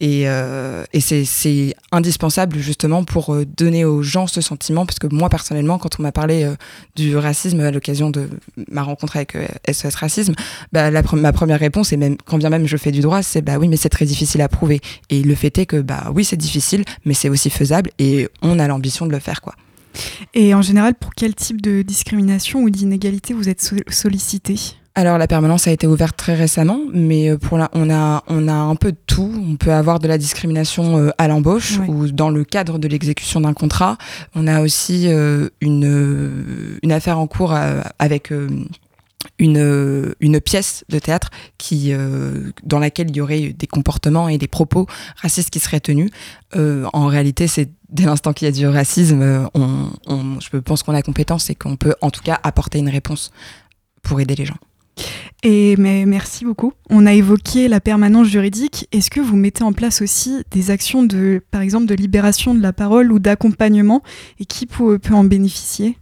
Et, 0.00 0.28
euh, 0.28 0.84
et 0.92 1.00
c'est 1.00 1.74
indispensable 1.90 2.58
justement 2.58 3.04
pour 3.04 3.32
euh, 3.32 3.46
donner 3.46 3.86
aux 3.86 4.02
gens 4.02 4.26
ce 4.26 4.42
sentiment, 4.42 4.84
parce 4.84 4.98
que 4.98 5.06
moi 5.06 5.30
personnellement, 5.30 5.78
quand 5.78 5.98
on 5.98 6.02
m'a 6.02 6.12
parlé 6.12 6.44
euh, 6.44 6.54
du 6.96 7.16
racisme 7.16 7.60
à 7.60 7.70
l'occasion 7.70 8.10
de 8.10 8.28
ma 8.70 8.82
rencontre 8.82 9.16
avec 9.16 9.36
SOS 9.70 9.94
Racisme, 9.94 10.34
bah, 10.72 10.90
la, 10.90 11.02
ma 11.14 11.32
première 11.32 11.58
réponse, 11.58 11.92
et 11.92 11.96
même 11.96 12.16
quand 12.26 12.36
bien 12.36 12.50
même 12.50 12.66
je 12.66 12.76
fais 12.76 12.92
du 12.92 13.00
droit, 13.00 13.22
c'est 13.22 13.40
bah 13.40 13.56
oui, 13.58 13.68
mais 13.68 13.76
c'est 13.76 13.88
très 13.88 14.04
difficile 14.04 14.42
à 14.42 14.48
prouver. 14.48 14.80
Et 15.08 15.22
le 15.22 15.34
fait 15.34 15.56
est 15.56 15.66
que 15.66 15.80
bah 15.80 16.10
oui, 16.14 16.24
c'est 16.24 16.36
difficile, 16.36 16.84
mais 17.06 17.14
c'est 17.14 17.30
aussi 17.30 17.48
faisable, 17.48 17.90
et 17.98 18.28
on 18.42 18.58
a 18.58 18.68
l'ambition 18.68 19.06
de 19.06 19.12
le 19.12 19.18
faire, 19.18 19.40
quoi. 19.40 19.54
Et 20.34 20.54
en 20.54 20.60
général, 20.60 20.94
pour 20.94 21.14
quel 21.14 21.34
type 21.34 21.62
de 21.62 21.80
discrimination 21.80 22.60
ou 22.60 22.68
d'inégalité 22.68 23.32
vous 23.32 23.48
êtes 23.48 23.72
sollicité 23.88 24.56
alors 24.96 25.18
la 25.18 25.26
permanence 25.26 25.66
a 25.66 25.72
été 25.72 25.86
ouverte 25.86 26.16
très 26.16 26.34
récemment, 26.34 26.80
mais 26.90 27.28
euh, 27.28 27.36
pour 27.36 27.58
là 27.58 27.68
on 27.74 27.90
a 27.90 28.24
on 28.28 28.48
a 28.48 28.54
un 28.54 28.74
peu 28.76 28.92
de 28.92 28.98
tout. 29.06 29.30
On 29.46 29.56
peut 29.56 29.72
avoir 29.72 29.98
de 29.98 30.08
la 30.08 30.16
discrimination 30.16 30.96
euh, 30.98 31.10
à 31.18 31.28
l'embauche 31.28 31.78
ou 31.86 32.08
dans 32.08 32.30
le 32.30 32.44
cadre 32.44 32.78
de 32.78 32.88
l'exécution 32.88 33.42
d'un 33.42 33.52
contrat. 33.52 33.98
On 34.34 34.46
a 34.46 34.62
aussi 34.62 35.08
euh, 35.08 35.50
une 35.60 36.78
une 36.82 36.92
affaire 36.92 37.18
en 37.18 37.26
cours 37.26 37.54
avec 37.98 38.32
une, 39.38 40.14
une 40.20 40.40
pièce 40.40 40.84
de 40.88 40.98
théâtre 40.98 41.28
qui, 41.58 41.92
dans 42.62 42.78
laquelle 42.78 43.10
il 43.10 43.16
y 43.16 43.20
aurait 43.20 43.52
des 43.52 43.66
comportements 43.66 44.28
et 44.28 44.38
des 44.38 44.48
propos 44.48 44.86
racistes 45.20 45.50
qui 45.50 45.60
seraient 45.60 45.80
tenus. 45.80 46.10
en 46.54 47.06
réalité, 47.06 47.48
c'est 47.48 47.70
dès 47.90 48.04
l'instant 48.04 48.32
qu'il 48.32 48.46
y 48.46 48.48
a 48.48 48.52
du 48.52 48.66
racisme, 48.66 49.48
on, 49.54 49.90
on, 50.06 50.40
je 50.40 50.56
pense 50.58 50.82
qu'on 50.82 50.94
a 50.94 51.02
compétence 51.02 51.50
et 51.50 51.54
qu'on 51.54 51.76
peut 51.76 51.94
en 52.00 52.10
tout 52.10 52.22
cas 52.22 52.38
apporter 52.42 52.78
une 52.78 52.88
réponse 52.88 53.30
pour 54.02 54.20
aider 54.20 54.36
les 54.36 54.46
gens. 54.46 54.58
Et 55.42 55.76
mais 55.76 56.06
merci 56.06 56.44
beaucoup. 56.44 56.72
On 56.90 57.06
a 57.06 57.12
évoqué 57.12 57.68
la 57.68 57.80
permanence 57.80 58.26
juridique. 58.26 58.88
Est-ce 58.92 59.10
que 59.10 59.20
vous 59.20 59.36
mettez 59.36 59.62
en 59.62 59.72
place 59.72 60.02
aussi 60.02 60.42
des 60.50 60.70
actions 60.70 61.02
de, 61.02 61.42
par 61.50 61.60
exemple, 61.60 61.86
de 61.86 61.94
libération 61.94 62.54
de 62.54 62.60
la 62.60 62.72
parole 62.72 63.12
ou 63.12 63.18
d'accompagnement? 63.18 64.02
Et 64.40 64.44
qui 64.44 64.66
peut, 64.66 64.98
en 65.10 65.24
bénéficier? 65.24 65.98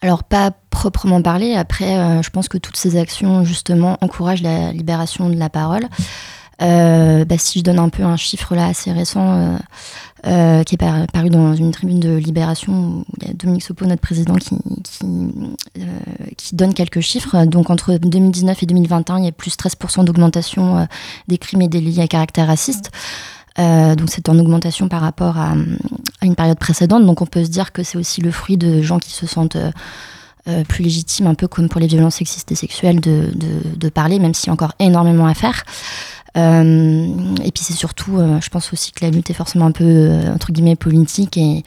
Alors 0.00 0.24
pas 0.24 0.50
proprement 0.68 1.22
parler, 1.22 1.54
après 1.54 1.96
euh, 1.96 2.20
je 2.20 2.28
pense 2.28 2.48
que 2.48 2.58
toutes 2.58 2.76
ces 2.76 2.98
actions 2.98 3.42
justement 3.42 3.96
encouragent 4.02 4.42
la 4.42 4.70
libération 4.70 5.30
de 5.30 5.36
la 5.36 5.48
parole. 5.48 5.84
Euh, 6.62 7.24
bah, 7.24 7.38
si 7.38 7.60
je 7.60 7.64
donne 7.64 7.78
un 7.78 7.88
peu 7.88 8.02
un 8.02 8.16
chiffre 8.16 8.54
là 8.54 8.66
assez 8.66 8.92
récent, 8.92 9.32
euh, 9.32 9.56
euh, 10.26 10.62
qui 10.62 10.76
est 10.76 11.06
paru 11.12 11.28
dans 11.28 11.54
une 11.54 11.70
tribune 11.70 12.00
de 12.00 12.16
Libération, 12.16 12.72
où 12.72 13.04
il 13.20 13.28
y 13.28 13.30
a 13.30 13.34
Dominique 13.34 13.62
Sopo, 13.62 13.84
notre 13.84 14.00
président, 14.00 14.36
qui, 14.36 14.56
qui, 16.38 16.56
donne 16.56 16.72
quelques 16.72 17.00
chiffres. 17.00 17.44
Donc 17.44 17.68
entre 17.68 17.98
2019 17.98 18.62
et 18.62 18.66
2021, 18.66 19.18
il 19.18 19.24
y 19.26 19.28
a 19.28 19.32
plus 19.32 19.54
13% 19.56 20.04
d'augmentation 20.04 20.88
des 21.28 21.36
crimes 21.36 21.60
et 21.60 21.68
délits 21.68 22.00
à 22.00 22.08
caractère 22.08 22.46
raciste. 22.46 22.90
donc 23.58 24.08
c'est 24.08 24.30
en 24.30 24.38
augmentation 24.38 24.88
par 24.88 25.02
rapport 25.02 25.36
à, 25.36 25.54
une 26.22 26.34
période 26.36 26.58
précédente. 26.58 27.04
Donc 27.04 27.20
on 27.20 27.26
peut 27.26 27.44
se 27.44 27.50
dire 27.50 27.72
que 27.72 27.82
c'est 27.82 27.98
aussi 27.98 28.22
le 28.22 28.30
fruit 28.30 28.56
de 28.56 28.80
gens 28.80 28.98
qui 28.98 29.10
se 29.10 29.26
sentent 29.26 29.58
plus 30.68 30.84
légitimes, 30.84 31.26
un 31.26 31.34
peu 31.34 31.48
comme 31.48 31.68
pour 31.68 31.82
les 31.82 31.86
violences 31.86 32.16
sexistes 32.16 32.50
et 32.50 32.54
sexuelles, 32.54 33.00
de, 33.00 33.30
de 33.76 33.88
parler, 33.90 34.18
même 34.18 34.32
s'il 34.32 34.46
y 34.46 34.50
a 34.50 34.52
encore 34.54 34.72
énormément 34.78 35.26
à 35.26 35.34
faire. 35.34 35.64
Euh, 36.36 37.34
et 37.44 37.52
puis 37.52 37.62
c'est 37.62 37.74
surtout, 37.74 38.18
euh, 38.18 38.40
je 38.40 38.48
pense 38.48 38.72
aussi 38.72 38.92
que 38.92 39.04
la 39.04 39.10
lutte 39.10 39.30
est 39.30 39.34
forcément 39.34 39.66
un 39.66 39.72
peu, 39.72 39.84
euh, 39.84 40.34
entre 40.34 40.52
guillemets, 40.52 40.76
politique 40.76 41.36
et, 41.36 41.62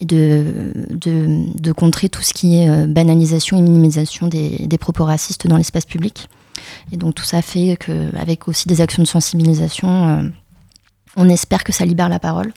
de, 0.00 0.72
de, 0.90 1.58
de, 1.58 1.72
contrer 1.72 2.08
tout 2.08 2.22
ce 2.22 2.34
qui 2.34 2.58
est 2.58 2.86
banalisation 2.86 3.56
et 3.56 3.62
minimisation 3.62 4.28
des, 4.28 4.66
des 4.66 4.78
propos 4.78 5.04
racistes 5.04 5.46
dans 5.46 5.56
l'espace 5.56 5.86
public. 5.86 6.28
Et 6.92 6.98
donc 6.98 7.14
tout 7.14 7.24
ça 7.24 7.40
fait 7.40 7.78
qu'avec 7.78 8.46
aussi 8.46 8.68
des 8.68 8.82
actions 8.82 9.02
de 9.02 9.08
sensibilisation, 9.08 10.30
on 11.16 11.28
espère 11.30 11.64
que 11.64 11.72
ça 11.72 11.86
libère 11.86 12.10
la 12.10 12.18
parole. 12.18 12.52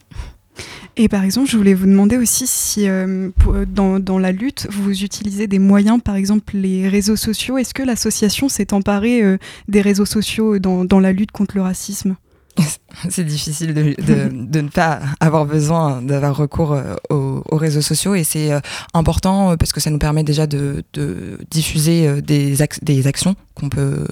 Et 1.02 1.08
par 1.08 1.24
exemple, 1.24 1.50
je 1.50 1.56
voulais 1.56 1.74
vous 1.74 1.86
demander 1.86 2.18
aussi 2.18 2.46
si 2.46 2.90
euh, 2.90 3.30
euh, 3.48 3.66
dans, 3.66 4.20
la 4.20 4.34
lutte, 4.34 4.68
vous 4.70 5.02
utilisez 5.02 5.48
des 5.48 5.58
moyens, 5.58 6.02
par 6.04 6.18
exemple 6.18 6.58
les 6.58 6.90
réseaux 6.90 7.16
sociaux. 7.16 7.58
Est-ce 7.58 7.74
que 7.74 7.84
l'association 7.84 8.50
s'est 8.50 8.74
emparée 8.74 9.24
euh, 9.24 9.38
des 9.70 9.80
réseaux 9.80 10.06
sociaux 10.06 10.60
dans, 10.60 11.00
la 11.00 11.14
lutte 11.14 11.32
contre 11.32 11.56
le 11.56 11.62
racisme? 11.62 12.18
C'est 13.10 13.24
difficile 13.24 13.74
de, 13.74 14.60
ne 14.62 14.68
pas 14.68 15.00
avoir 15.22 15.46
besoin 15.46 16.02
d'avoir 16.02 16.36
recours 16.36 16.78
aux, 17.10 17.56
réseaux 17.56 17.82
sociaux 17.82 18.14
et 18.14 18.26
c'est 18.26 18.52
important 18.94 19.56
parce 19.56 19.72
que 19.72 19.80
ça 19.80 19.92
nous 19.92 20.00
permet 20.00 20.24
déjà 20.24 20.48
de, 20.48 20.84
diffuser 21.50 22.22
des, 22.22 22.58
des 22.82 23.08
actions 23.08 23.36
qu'on 23.56 23.70
peut 23.70 24.06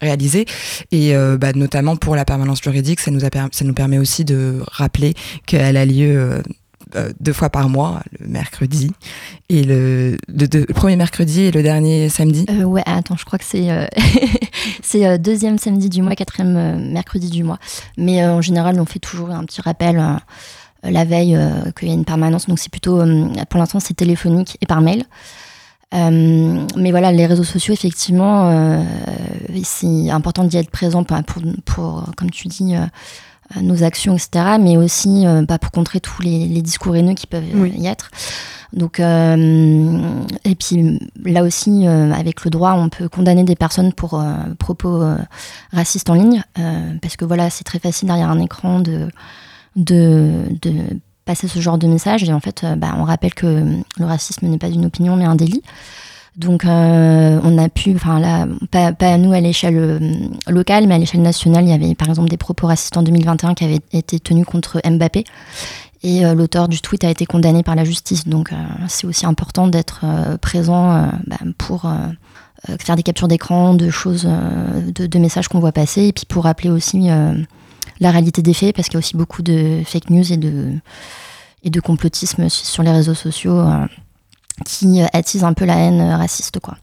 réalisé 0.00 0.46
et 0.92 1.14
euh, 1.14 1.36
bah, 1.36 1.52
notamment 1.54 1.96
pour 1.96 2.16
la 2.16 2.24
permanence 2.24 2.62
juridique 2.62 3.00
ça 3.00 3.10
nous 3.10 3.24
a 3.24 3.28
ça 3.52 3.64
nous 3.64 3.74
permet 3.74 3.98
aussi 3.98 4.24
de 4.24 4.62
rappeler 4.70 5.14
qu'elle 5.46 5.76
a 5.76 5.84
lieu 5.84 6.18
euh, 6.18 6.42
euh, 6.96 7.12
deux 7.20 7.34
fois 7.34 7.50
par 7.50 7.68
mois, 7.68 8.00
le 8.18 8.28
mercredi 8.28 8.90
et 9.50 9.62
le, 9.62 10.16
premier 10.74 10.96
mercredi 10.96 11.42
et 11.42 11.50
le 11.50 11.62
dernier 11.62 12.08
samedi. 12.08 12.46
ouais, 12.64 12.82
attends, 12.86 13.16
je 13.16 13.26
crois 13.26 13.38
que 13.38 13.44
c'est 13.44 13.68
c'est 14.82 15.18
deuxième 15.18 15.58
samedi 15.58 15.90
du 15.90 16.00
mois, 16.00 16.14
quatrième 16.14 16.90
mercredi 16.90 17.28
du 17.28 17.44
mois. 17.44 17.58
Mais 17.98 18.24
en 18.24 18.40
général, 18.40 18.80
on 18.80 18.86
fait 18.86 19.00
toujours 19.00 19.30
un 19.30 19.44
petit 19.44 19.60
rappel 19.60 20.02
la 20.82 21.04
veille 21.04 21.38
qu'il 21.78 21.88
y 21.88 21.90
a 21.90 21.94
une 21.94 22.06
permanence. 22.06 22.46
Donc 22.46 22.58
c'est 22.58 22.72
plutôt, 22.72 23.02
pour 23.50 23.60
l'instant, 23.60 23.80
c'est 23.80 23.94
téléphonique 23.94 24.56
et 24.62 24.66
par 24.66 24.80
mail. 24.80 25.04
Euh, 25.94 26.66
mais 26.76 26.90
voilà, 26.90 27.12
les 27.12 27.26
réseaux 27.26 27.44
sociaux, 27.44 27.72
effectivement, 27.72 28.50
euh, 28.50 28.84
c'est 29.64 30.10
important 30.10 30.44
d'y 30.44 30.58
être 30.58 30.70
présent 30.70 31.04
pour, 31.04 31.18
pour, 31.64 32.04
comme 32.16 32.30
tu 32.30 32.48
dis, 32.48 32.76
euh, 32.76 32.84
nos 33.62 33.82
actions, 33.82 34.14
etc., 34.14 34.58
mais 34.60 34.76
aussi 34.76 35.24
bah, 35.48 35.58
pour 35.58 35.70
contrer 35.70 36.00
tous 36.00 36.20
les, 36.20 36.60
discours 36.60 36.96
haineux 36.96 37.14
qui 37.14 37.26
peuvent 37.26 37.44
y 37.74 37.86
être. 37.86 38.10
Donc, 38.74 39.00
et 39.00 40.54
puis 40.54 41.00
là 41.24 41.42
aussi, 41.42 41.86
avec 41.86 42.44
le 42.44 42.50
droit, 42.50 42.74
on 42.74 42.90
peut 42.90 43.08
condamner 43.08 43.44
des 43.44 43.56
personnes 43.56 43.94
pour 43.94 44.22
propos 44.58 45.02
racistes 45.72 46.10
en 46.10 46.14
ligne, 46.14 46.42
parce 47.00 47.16
que 47.16 47.24
voilà, 47.24 47.48
c'est 47.48 47.64
très 47.64 47.78
facile 47.78 48.08
derrière 48.08 48.28
un 48.28 48.38
écran 48.38 48.80
de, 48.80 49.08
de, 49.76 50.44
de 50.60 51.00
passer 51.28 51.46
ce 51.46 51.60
genre 51.60 51.76
de 51.76 51.86
message. 51.86 52.24
Et 52.24 52.32
en 52.32 52.40
fait, 52.40 52.64
euh, 52.64 52.74
bah, 52.74 52.94
on 52.96 53.04
rappelle 53.04 53.34
que 53.34 53.46
le 53.98 54.04
racisme 54.04 54.46
n'est 54.46 54.56
pas 54.56 54.68
une 54.68 54.86
opinion, 54.86 55.14
mais 55.14 55.26
un 55.26 55.34
délit. 55.36 55.62
Donc, 56.36 56.64
euh, 56.64 57.38
on 57.44 57.58
a 57.58 57.68
pu, 57.68 57.94
enfin 57.94 58.18
là, 58.18 58.46
pas, 58.70 58.94
à 59.00 59.18
nous 59.18 59.32
à 59.32 59.40
l'échelle 59.40 59.76
euh, 59.76 59.98
locale, 60.48 60.86
mais 60.86 60.94
à 60.94 60.98
l'échelle 60.98 61.20
nationale, 61.20 61.64
il 61.64 61.70
y 61.70 61.72
avait 61.74 61.94
par 61.94 62.08
exemple 62.08 62.30
des 62.30 62.38
propos 62.38 62.66
racistes 62.66 62.96
en 62.96 63.02
2021 63.02 63.54
qui 63.54 63.64
avaient 63.64 63.80
été 63.92 64.18
tenus 64.18 64.46
contre 64.46 64.80
Mbappé. 64.88 65.24
Et 66.02 66.22
l'auteur 66.32 66.68
du 66.68 66.80
tweet 66.80 67.02
a 67.02 67.10
été 67.10 67.26
condamné 67.26 67.64
par 67.64 67.74
la 67.74 67.82
justice. 67.82 68.28
Donc, 68.28 68.52
c'est 68.86 69.04
aussi 69.04 69.26
important 69.26 69.66
d'être 69.66 70.04
présent 70.40 71.10
bah, 71.26 71.38
pour 71.58 71.90
faire 72.78 72.94
des 72.94 73.02
captures 73.02 73.26
d'écran 73.26 73.74
de 73.74 73.90
choses, 73.90 74.22
de 74.24 75.18
messages 75.18 75.48
qu'on 75.48 75.58
voit 75.58 75.72
passer, 75.72 76.06
et 76.06 76.12
puis 76.12 76.24
pour 76.24 76.44
rappeler 76.44 76.70
aussi 76.70 77.08
la 78.00 78.10
réalité 78.10 78.42
des 78.42 78.54
faits, 78.54 78.74
parce 78.74 78.88
qu'il 78.88 78.94
y 78.94 78.98
a 78.98 79.00
aussi 79.00 79.16
beaucoup 79.16 79.42
de 79.42 79.82
fake 79.84 80.10
news 80.10 80.32
et 80.32 80.36
de, 80.36 80.72
et 81.64 81.70
de 81.70 81.80
complotisme 81.80 82.48
sur 82.48 82.82
les 82.82 82.92
réseaux 82.92 83.14
sociaux 83.14 83.58
euh, 83.58 83.86
qui 84.64 85.00
attisent 85.12 85.44
un 85.44 85.52
peu 85.52 85.64
la 85.64 85.76
haine 85.76 86.00
raciste. 86.00 86.60
quoi. 86.60 86.76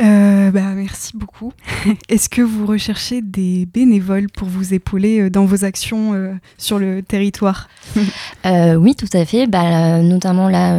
Euh, 0.00 0.50
bah, 0.50 0.72
merci 0.74 1.16
beaucoup. 1.16 1.52
Est-ce 2.08 2.28
que 2.28 2.42
vous 2.42 2.66
recherchez 2.66 3.22
des 3.22 3.66
bénévoles 3.66 4.28
pour 4.28 4.48
vous 4.48 4.74
épauler 4.74 5.20
euh, 5.20 5.30
dans 5.30 5.44
vos 5.44 5.64
actions 5.64 6.38
sur 6.58 6.78
le 6.78 7.02
territoire? 7.02 7.68
Oui, 8.44 8.96
tout 8.96 9.08
à 9.12 9.24
fait. 9.24 9.46
Bah, 9.46 9.98
notamment 10.02 10.48
là, 10.48 10.76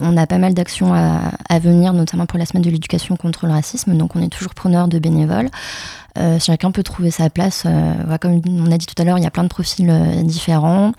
on 0.00 0.16
a 0.16 0.26
pas 0.26 0.38
mal 0.38 0.52
d'actions 0.52 0.92
à, 0.92 1.32
à, 1.48 1.58
venir, 1.58 1.94
notamment 1.94 2.26
pour 2.26 2.38
la 2.38 2.44
semaine 2.44 2.62
de 2.62 2.70
l'éducation 2.70 3.16
contre 3.16 3.46
le 3.46 3.52
racisme. 3.52 3.96
Donc 3.96 4.16
on 4.16 4.22
est 4.22 4.28
toujours 4.28 4.54
preneur 4.54 4.88
de 4.88 4.98
bénévoles. 4.98 5.48
Euh, 6.16 6.38
chacun 6.38 6.70
peut 6.70 6.82
trouver 6.82 7.10
sa 7.10 7.28
place. 7.28 7.64
Euh, 7.66 8.18
comme 8.20 8.40
on 8.46 8.70
a 8.70 8.78
dit 8.78 8.86
tout 8.86 9.00
à 9.00 9.04
l'heure, 9.04 9.18
il 9.18 9.24
y 9.24 9.26
a 9.26 9.30
plein 9.30 9.42
de 9.42 9.48
profils 9.48 9.88
euh, 9.90 10.22
différents. 10.22 10.92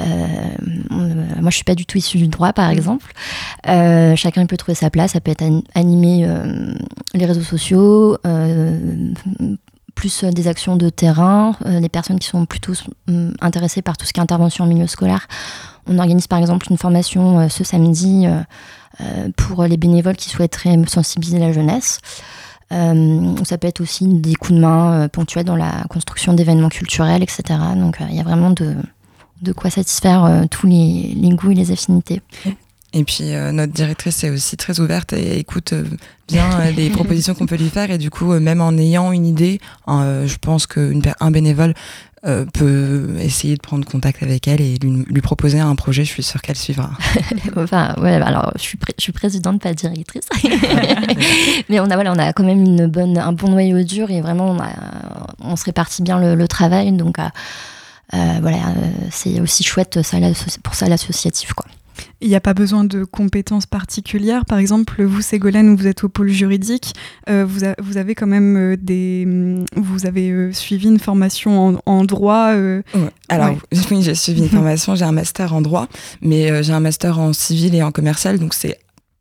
Moi, 0.00 1.50
je 1.50 1.56
suis 1.56 1.64
pas 1.64 1.74
du 1.74 1.86
tout 1.86 1.98
issue 1.98 2.18
du 2.18 2.28
droit, 2.28 2.52
par 2.52 2.70
exemple. 2.70 3.12
chacun 3.64 4.46
peut 4.46 4.56
trouver 4.56 4.74
sa 4.74 4.90
place. 4.90 5.12
Ça 5.12 5.20
peut 5.20 5.30
être 5.30 5.44
animer 5.74 6.28
les 7.14 7.26
réseaux 7.26 7.42
sociaux, 7.42 8.18
plus 9.94 10.24
des 10.24 10.48
actions 10.48 10.76
de 10.76 10.88
terrain, 10.88 11.56
les 11.64 11.88
personnes 11.88 12.18
qui 12.18 12.28
sont 12.28 12.46
plutôt 12.46 12.72
intéressées 13.40 13.82
par 13.82 13.96
tout 13.96 14.06
ce 14.06 14.12
qui 14.12 14.20
est 14.20 14.22
intervention 14.22 14.64
en 14.64 14.68
milieu 14.68 14.86
scolaire. 14.86 15.26
On 15.86 15.98
organise 15.98 16.26
par 16.26 16.38
exemple 16.38 16.66
une 16.70 16.78
formation 16.78 17.48
ce 17.48 17.64
samedi 17.64 18.26
pour 19.36 19.64
les 19.64 19.76
bénévoles 19.76 20.16
qui 20.16 20.30
souhaiteraient 20.30 20.76
sensibiliser 20.86 21.38
la 21.38 21.52
jeunesse. 21.52 22.00
Euh, 22.72 23.34
ça 23.44 23.56
peut 23.56 23.66
être 23.66 23.80
aussi 23.80 24.06
des 24.06 24.34
coups 24.34 24.54
de 24.54 24.60
main 24.60 24.92
euh, 24.92 25.08
ponctuels 25.08 25.44
dans 25.44 25.56
la 25.56 25.84
construction 25.88 26.34
d'événements 26.34 26.68
culturels, 26.68 27.22
etc. 27.22 27.42
Donc 27.76 28.00
euh, 28.00 28.04
il 28.10 28.16
y 28.16 28.20
a 28.20 28.22
vraiment 28.22 28.50
de, 28.50 28.74
de 29.42 29.52
quoi 29.52 29.70
satisfaire 29.70 30.44
tous 30.50 30.66
les, 30.66 31.14
les, 31.16 31.30
goûts 31.30 31.50
et 31.50 31.54
les 31.54 31.70
affinités. 31.70 32.20
Et 32.94 33.04
puis 33.04 33.24
notre 33.52 33.72
directrice 33.72 34.24
est 34.24 34.30
aussi 34.30 34.56
très 34.56 34.80
ouverte 34.80 35.12
et 35.12 35.38
écoute 35.38 35.74
bien 36.26 36.70
les 36.70 36.90
propositions 36.90 37.34
qu'on 37.34 37.46
peut 37.46 37.56
lui 37.56 37.68
faire 37.68 37.90
et 37.90 37.98
du 37.98 38.10
coup 38.10 38.32
même 38.40 38.60
en 38.60 38.72
ayant 38.72 39.12
une 39.12 39.26
idée, 39.26 39.60
je 39.86 40.36
pense 40.38 40.66
qu'un 40.66 41.30
bénévole 41.30 41.74
euh, 42.26 42.44
peut 42.46 43.14
essayer 43.20 43.54
de 43.54 43.60
prendre 43.60 43.86
contact 43.86 44.24
avec 44.24 44.48
elle 44.48 44.60
et 44.60 44.76
lui, 44.82 45.20
proposer 45.20 45.60
un 45.60 45.76
projet, 45.76 46.04
je 46.04 46.10
suis 46.10 46.24
sûre 46.24 46.42
qu'elle 46.42 46.56
suivra. 46.56 46.90
enfin, 47.56 47.94
ouais, 48.02 48.14
alors 48.14 48.50
je 48.56 48.62
suis, 48.62 48.78
je 48.98 49.02
suis 49.04 49.12
présidente, 49.12 49.62
pas 49.62 49.72
directrice. 49.72 50.28
Mais 51.68 51.78
on 51.78 51.84
a, 51.84 51.94
voilà, 51.94 52.12
on 52.12 52.18
a 52.18 52.32
quand 52.32 52.42
même 52.42 52.64
une 52.64 52.88
bonne, 52.88 53.18
un 53.18 53.32
bon 53.32 53.50
noyau 53.50 53.84
dur 53.84 54.10
et 54.10 54.20
vraiment 54.20 54.50
on, 54.50 54.58
a, 54.58 54.68
on 55.38 55.54
se 55.54 55.64
répartit 55.64 56.02
bien 56.02 56.18
le, 56.18 56.48
travail. 56.48 56.90
Donc 56.90 57.20
euh, 57.20 57.22
euh, 57.22 57.28
voilà, 58.12 58.74
c'est 59.10 59.40
aussi 59.40 59.64
chouette 59.64 60.02
ça, 60.02 60.18
pour 60.62 60.74
ça 60.74 60.88
l'associatif. 60.88 61.52
quoi. 61.52 61.66
Il 62.20 62.28
n'y 62.28 62.34
a 62.34 62.40
pas 62.40 62.54
besoin 62.54 62.84
de 62.84 63.04
compétences 63.04 63.66
particulières. 63.66 64.44
Par 64.44 64.58
exemple, 64.58 65.02
vous, 65.04 65.22
Ségolène, 65.22 65.76
vous 65.76 65.86
êtes 65.86 66.04
au 66.04 66.08
pôle 66.08 66.28
juridique, 66.28 66.94
euh, 67.28 67.44
vous, 67.46 67.60
vous, 67.80 67.96
avez 67.96 68.14
quand 68.14 68.26
même 68.26 68.56
euh, 68.56 68.76
des. 68.76 69.24
Mm, 69.26 69.64
vous 69.76 70.06
avez 70.06 70.30
euh, 70.30 70.52
suivi 70.52 70.88
une 70.88 70.98
formation 70.98 71.80
en, 71.86 72.04
droit. 72.04 72.54
Alors, 73.28 73.56
oui, 73.90 74.02
j'ai 74.02 74.14
suivi 74.14 74.42
une 74.42 74.48
formation, 74.48 74.94
j'ai 74.94 75.04
un 75.04 75.12
master 75.12 75.54
en 75.54 75.60
droit, 75.60 75.88
mais 76.20 76.62
j'ai 76.62 76.72
un 76.72 76.80
master 76.80 77.18
en 77.18 77.32
civil 77.32 77.74
et 77.74 77.82
en 77.82 77.92
commercial, 77.92 78.38
donc 78.38 78.54
c'est 78.54 78.78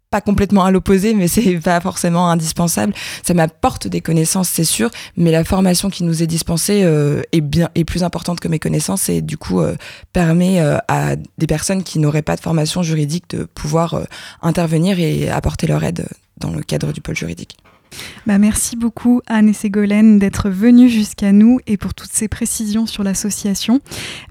pas 0.10 0.22
complètement 0.22 0.64
à 0.64 0.72
l'opposé, 0.72 1.14
mais 1.14 1.28
c'est 1.28 1.60
pas 1.64 1.80
forcément 1.82 2.30
indispensable. 2.30 2.94
Ça 3.24 3.34
m'apporte 3.34 3.88
des 3.88 4.02
connaissances, 4.02 4.50
c'est 4.50 4.64
sûr, 4.64 4.90
mais 5.16 5.32
la 5.32 5.44
formation 5.44 5.90
qui 5.90 6.04
nous 6.04 6.24
est 6.24 6.28
dispensée 6.28 6.84
euh, 6.84 7.22
est 7.32 7.42
bien 7.42 7.70
est 7.76 7.84
plus 7.84 8.04
importante 8.04 8.40
que 8.40 8.48
mes 8.48 8.60
connaissances 8.60 9.10
et 9.10 9.22
du 9.22 9.38
coup 9.38 9.62
euh, 9.62 9.76
permet 10.14 10.62
euh, 10.62 10.78
à 10.88 11.16
des 11.38 11.48
personnes 11.48 11.84
qui 11.84 12.00
n'auraient 12.00 12.22
pas 12.22 12.36
de 12.36 12.42
formation 12.42 12.84
juridique 12.84 13.30
de 13.30 13.44
pouvoir 13.44 14.02
intervenir 14.42 15.00
et 15.00 15.30
apporter 15.30 15.68
leur 15.68 15.84
aide 15.84 16.08
dans 16.38 16.52
le 16.52 16.62
cadre 16.62 16.94
du 16.94 17.02
pôle 17.02 17.16
juridique. 17.16 17.58
Bah, 18.26 18.38
merci 18.38 18.76
beaucoup 18.76 19.22
Anne 19.28 19.50
et 19.50 19.54
Ségolène 19.54 20.20
d'être 20.20 20.50
venues 20.50 20.90
jusqu'à 20.90 21.32
nous 21.32 21.60
et 21.66 21.78
pour 21.78 21.94
toutes 21.94 22.12
ces 22.12 22.28
précisions 22.28 22.86
sur 22.86 23.04
l'association. 23.04 23.80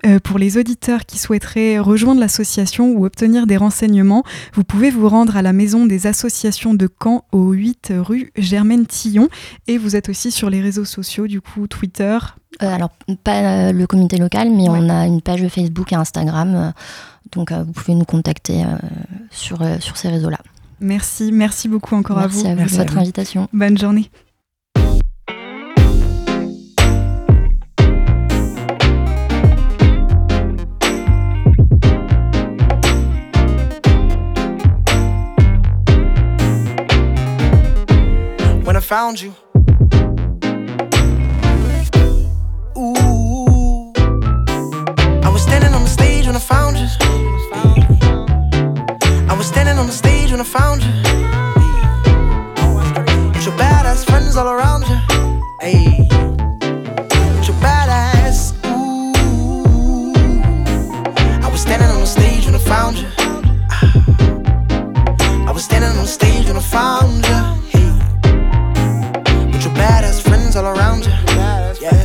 Euh, 0.05 0.19
pour 0.21 0.39
les 0.39 0.59
auditeurs 0.59 1.07
qui 1.07 1.19
souhaiteraient 1.19 1.79
rejoindre 1.79 2.21
l'association 2.21 2.93
ou 2.93 3.07
obtenir 3.07 3.47
des 3.47 3.57
renseignements, 3.57 4.23
vous 4.55 4.65
pouvez 4.65 4.91
vous 4.91 5.09
rendre 5.09 5.37
à 5.37 5.43
la 5.43 5.53
maison 5.53 5.87
des 5.87 6.07
associations 6.07 6.75
de 6.75 6.89
Caen 7.03 7.25
au 7.33 7.53
8 7.53 7.93
rue 7.99 8.33
Germaine 8.37 8.87
Tillon 8.87 9.29
et 9.67 9.79
vous 9.79 9.97
êtes 9.97 10.09
aussi 10.09 10.31
sur 10.31 10.51
les 10.51 10.61
réseaux 10.61 10.85
sociaux, 10.85 11.27
du 11.27 11.41
coup 11.41 11.67
Twitter. 11.67 12.19
Euh, 12.63 12.75
alors 12.75 12.91
pas 13.25 13.69
euh, 13.69 13.73
le 13.73 13.87
comité 13.87 14.17
local, 14.17 14.51
mais 14.51 14.69
on 14.69 14.89
a 14.89 15.07
une 15.07 15.23
page 15.23 15.47
Facebook 15.49 15.93
et 15.93 15.97
Instagram, 15.97 16.73
donc 17.33 17.53
vous 17.53 17.73
pouvez 17.73 17.95
nous 17.95 18.05
contacter 18.05 18.65
sur, 19.31 19.59
sur 19.81 19.97
ces 19.97 20.09
réseaux-là. 20.09 20.39
Merci, 20.81 21.33
merci 21.33 21.69
beaucoup 21.69 21.95
encore 21.95 22.19
à 22.19 22.27
vous. 22.27 22.43
Merci 22.43 22.51
à 22.51 22.67
vous 22.67 22.77
votre 22.77 22.99
invitation. 22.99 23.49
Bonne 23.53 23.79
journée. 23.79 24.11
When 38.65 38.77
I 38.77 38.81
found 38.81 39.21
you. 39.21 39.33
Ooh, 42.77 43.93
I 45.23 45.31
was 45.33 45.43
standing 45.43 45.73
on 45.73 45.83
the 45.85 45.89
stage 45.89 46.27
when 46.27 46.37
I 46.37 46.41
found 46.41 46.77
you. 46.77 46.87
When 50.37 50.45
I 50.45 50.49
found 50.51 50.83
you. 50.83 50.93
With 53.33 53.45
your 53.47 53.57
badass 53.57 54.05
friends 54.05 54.37
all 54.37 54.49
around 54.49 54.83
you. 54.87 54.99
Hey. 55.63 56.07
With 57.37 57.49
your 57.49 57.57
badass. 57.65 58.53
Ooh. 58.67 60.13
I 61.43 61.49
was 61.51 61.63
standing 61.63 61.89
on 61.89 62.01
the 62.01 62.07
stage 62.07 62.45
when 62.45 62.55
I 62.55 62.59
found 62.59 62.99
you. 62.99 63.09
I 65.49 65.53
was 65.55 65.65
standing 65.65 65.89
on 65.89 65.97
the 66.05 66.07
stage 66.07 66.47
when 66.49 66.57
I 66.59 66.61
found 66.61 67.25
you. 67.27 67.41
Hey. 67.73 67.89
With 69.53 69.65
your 69.65 69.75
badass 69.75 70.21
friends 70.21 70.55
all 70.55 70.67
around 70.67 71.07
you. 71.07 71.13
Yeah. 71.81 71.97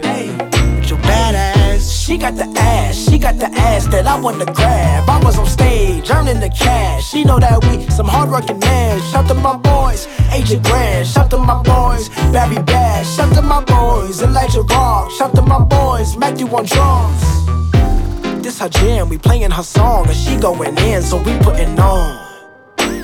Hey. 0.00 0.30
With 0.76 0.88
your 0.88 1.00
badass. 1.00 2.06
She 2.06 2.16
got 2.16 2.36
the 2.36 2.48
ass. 2.56 2.96
She 2.96 3.18
got 3.18 3.38
the 3.38 3.50
ass 3.52 3.86
that 3.88 4.06
I 4.06 4.18
wanna 4.18 4.46
grab. 4.46 5.10
I 5.10 5.20
was 5.22 5.38
on 5.38 5.46
stage, 5.46 6.10
earning 6.10 6.40
the 6.40 6.48
cash. 6.48 6.89
She 7.10 7.24
know 7.24 7.40
that 7.40 7.58
we 7.64 7.90
some 7.90 8.06
hardworking 8.06 8.60
men. 8.60 9.02
Shout 9.10 9.26
to 9.26 9.34
my 9.34 9.56
boys, 9.56 10.06
Agent 10.30 10.62
Grand. 10.62 11.04
Shout 11.04 11.28
to 11.30 11.38
my 11.38 11.60
boys, 11.60 12.08
Barry 12.30 12.62
Bash. 12.62 13.16
Shout 13.16 13.34
to 13.34 13.42
my 13.42 13.64
boys, 13.64 14.22
Elijah 14.22 14.62
Rock. 14.62 15.10
Shout 15.10 15.34
to 15.34 15.42
my 15.42 15.58
boys, 15.58 16.16
Matthew 16.16 16.46
on 16.46 16.66
drums. 16.66 17.20
This 18.44 18.60
her 18.60 18.68
jam, 18.68 19.08
we 19.08 19.18
playing 19.18 19.50
her 19.50 19.64
song, 19.64 20.06
and 20.06 20.16
she 20.16 20.36
going 20.36 20.78
in, 20.78 21.02
so 21.02 21.16
we 21.20 21.36
putting 21.38 21.76
on. 21.80 22.28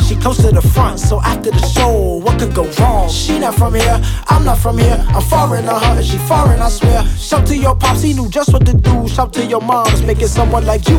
She 0.07 0.15
close 0.15 0.37
to 0.37 0.53
the 0.53 0.63
front, 0.63 1.01
so 1.01 1.21
after 1.23 1.51
the 1.51 1.67
show, 1.67 2.21
what 2.23 2.39
could 2.39 2.55
go 2.55 2.71
wrong? 2.79 3.09
She 3.11 3.41
not 3.41 3.57
from 3.57 3.75
here, 3.75 4.01
I'm 4.29 4.45
not 4.45 4.59
from 4.59 4.79
here. 4.79 5.05
I'm 5.09 5.23
foreign 5.23 5.65
to 5.65 5.81
her, 5.81 6.01
she 6.05 6.19
foreign, 6.19 6.63
I 6.63 6.69
swear. 6.69 7.05
Shout 7.19 7.45
to 7.49 7.57
your 7.57 7.75
pops, 7.75 8.03
he 8.03 8.13
knew 8.15 8.29
just 8.29 8.53
what 8.53 8.65
to 8.67 8.73
do. 8.73 9.09
Shout 9.09 9.33
to 9.33 9.45
your 9.45 9.61
moms, 9.61 10.03
making 10.03 10.29
someone 10.29 10.65
like 10.65 10.89
you. 10.89 10.99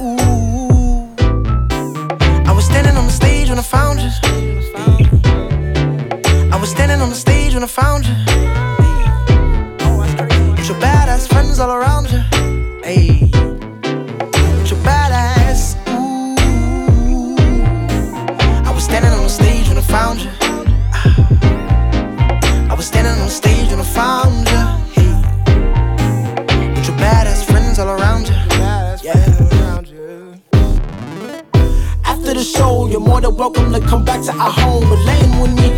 Ooh. 0.00 0.45
I 2.48 2.52
was 2.54 2.64
standing 2.64 2.96
on 2.96 3.06
the 3.06 3.12
stage 3.12 3.48
when 3.48 3.58
I 3.58 3.62
found 3.62 4.00
you. 4.00 4.10
I 6.52 6.56
was 6.60 6.70
standing 6.70 7.00
on 7.00 7.08
the 7.10 7.14
stage 7.14 7.54
when 7.54 7.62
I 7.62 7.66
found 7.66 8.06
you. 8.06 8.14
With 10.56 10.68
your 10.68 10.78
badass 10.80 11.28
friends 11.28 11.58
all 11.58 11.72
around 11.72 12.10
you. 12.10 12.20
Hey. 12.82 13.28
With 14.58 14.70
your 14.70 14.80
badass. 14.80 15.76
Ooh. 15.88 17.36
I 18.68 18.72
was 18.72 18.84
standing 18.84 19.12
on 19.12 19.22
the 19.22 19.28
stage 19.28 19.68
when 19.68 19.78
I 19.78 19.82
found 19.82 20.20
you. 20.20 20.45
Welcome 33.36 33.70
to 33.72 33.80
come 33.80 34.04
back 34.04 34.22
to 34.22 34.32
our 34.32 34.50
home. 34.50 34.88
But 34.88 34.98
laying 35.04 35.40
with 35.40 35.54
me 35.60 35.75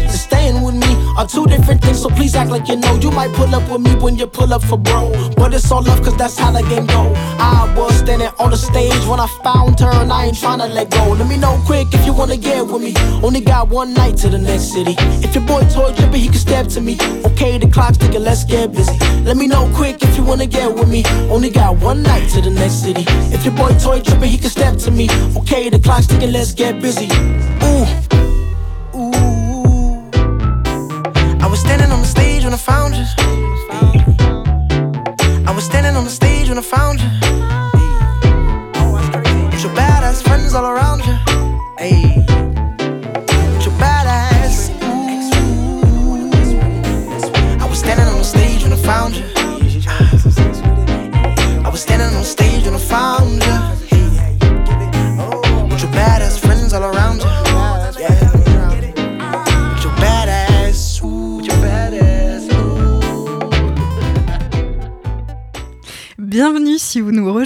are 1.18 1.26
two 1.26 1.44
different 1.46 1.82
things, 1.82 2.00
so 2.00 2.08
please 2.08 2.34
act 2.36 2.50
like 2.50 2.68
you 2.68 2.76
know. 2.76 2.94
You 2.94 3.10
might 3.10 3.32
pull 3.32 3.52
up 3.52 3.68
with 3.70 3.80
me 3.80 3.94
when 3.96 4.16
you 4.16 4.26
pull 4.26 4.54
up 4.54 4.62
for 4.62 4.78
bro. 4.78 5.10
But 5.36 5.52
it's 5.52 5.70
all 5.70 5.82
love, 5.82 6.02
cause 6.02 6.16
that's 6.16 6.38
how 6.38 6.52
the 6.52 6.62
game 6.62 6.86
go. 6.86 7.12
I 7.38 7.74
was 7.76 7.98
standing 7.98 8.30
on 8.38 8.50
the 8.50 8.56
stage 8.56 9.04
when 9.06 9.18
I 9.18 9.26
found 9.42 9.80
her, 9.80 9.90
and 9.90 10.12
I 10.12 10.26
ain't 10.26 10.36
tryna 10.36 10.72
let 10.72 10.90
go. 10.90 11.10
Let 11.10 11.28
me 11.28 11.36
know 11.36 11.60
quick 11.66 11.88
if 11.92 12.06
you 12.06 12.12
wanna 12.12 12.36
get 12.36 12.64
with 12.64 12.82
me. 12.82 12.94
Only 13.22 13.40
got 13.40 13.68
one 13.68 13.94
night 13.94 14.16
to 14.18 14.28
the 14.28 14.38
next 14.38 14.72
city. 14.72 14.94
If 15.26 15.34
your 15.34 15.44
boy 15.44 15.62
toy 15.74 15.92
tripping, 15.92 16.20
he 16.20 16.28
can 16.28 16.38
step 16.38 16.68
to 16.68 16.80
me. 16.80 16.96
Okay, 17.26 17.58
the 17.58 17.68
clock's 17.68 17.98
ticking, 17.98 18.22
let's 18.22 18.44
get 18.44 18.72
busy. 18.72 18.96
Let 19.24 19.36
me 19.36 19.48
know 19.48 19.68
quick 19.74 20.00
if 20.00 20.16
you 20.16 20.22
wanna 20.22 20.46
get 20.46 20.72
with 20.72 20.88
me. 20.88 21.02
Only 21.30 21.50
got 21.50 21.76
one 21.78 22.02
night 22.04 22.28
to 22.30 22.40
the 22.40 22.50
next 22.50 22.82
city. 22.84 23.04
If 23.34 23.44
your 23.44 23.54
boy 23.54 23.76
toy 23.78 24.00
tripping, 24.00 24.30
he 24.30 24.38
can 24.38 24.50
step 24.50 24.76
to 24.78 24.92
me. 24.92 25.08
Okay, 25.36 25.68
the 25.68 25.80
clock's 25.80 26.06
ticking, 26.06 26.32
let's 26.32 26.52
get 26.52 26.80
busy. 26.80 27.08
Ooh. 27.64 28.07
Was 31.58 31.66
standing 31.66 31.90
on 31.90 32.00
the 32.00 32.06
stage 32.06 32.44
when 32.44 32.54
I 32.54 32.56
found 32.56 32.94
you. 32.94 33.04
I 35.44 35.52
was 35.52 35.64
standing 35.64 35.96
on 35.96 36.04
the 36.04 36.10
stage 36.10 36.48
when 36.48 36.58
I 36.58 36.62
found 36.62 37.00
you. 37.00 37.77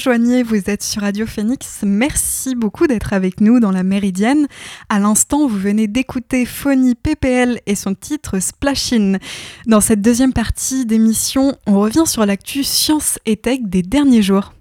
Vous 0.04 0.68
êtes 0.68 0.82
sur 0.82 1.02
Radio 1.02 1.26
Phoenix. 1.26 1.80
Merci 1.84 2.56
beaucoup 2.56 2.88
d'être 2.88 3.12
avec 3.12 3.40
nous 3.40 3.60
dans 3.60 3.70
la 3.70 3.84
Méridienne. 3.84 4.48
À 4.88 4.98
l'instant, 4.98 5.46
vous 5.46 5.56
venez 5.56 5.86
d'écouter 5.86 6.44
Phony 6.44 6.96
PPL 6.96 7.60
et 7.66 7.76
son 7.76 7.94
titre 7.94 8.40
Splashin. 8.40 9.18
Dans 9.66 9.80
cette 9.80 10.00
deuxième 10.00 10.32
partie 10.32 10.86
d'émission, 10.86 11.56
on 11.68 11.78
revient 11.78 12.04
sur 12.06 12.26
l'actu 12.26 12.64
science 12.64 13.20
et 13.26 13.36
tech 13.36 13.60
des 13.62 13.82
derniers 13.82 14.22
jours. 14.22 14.52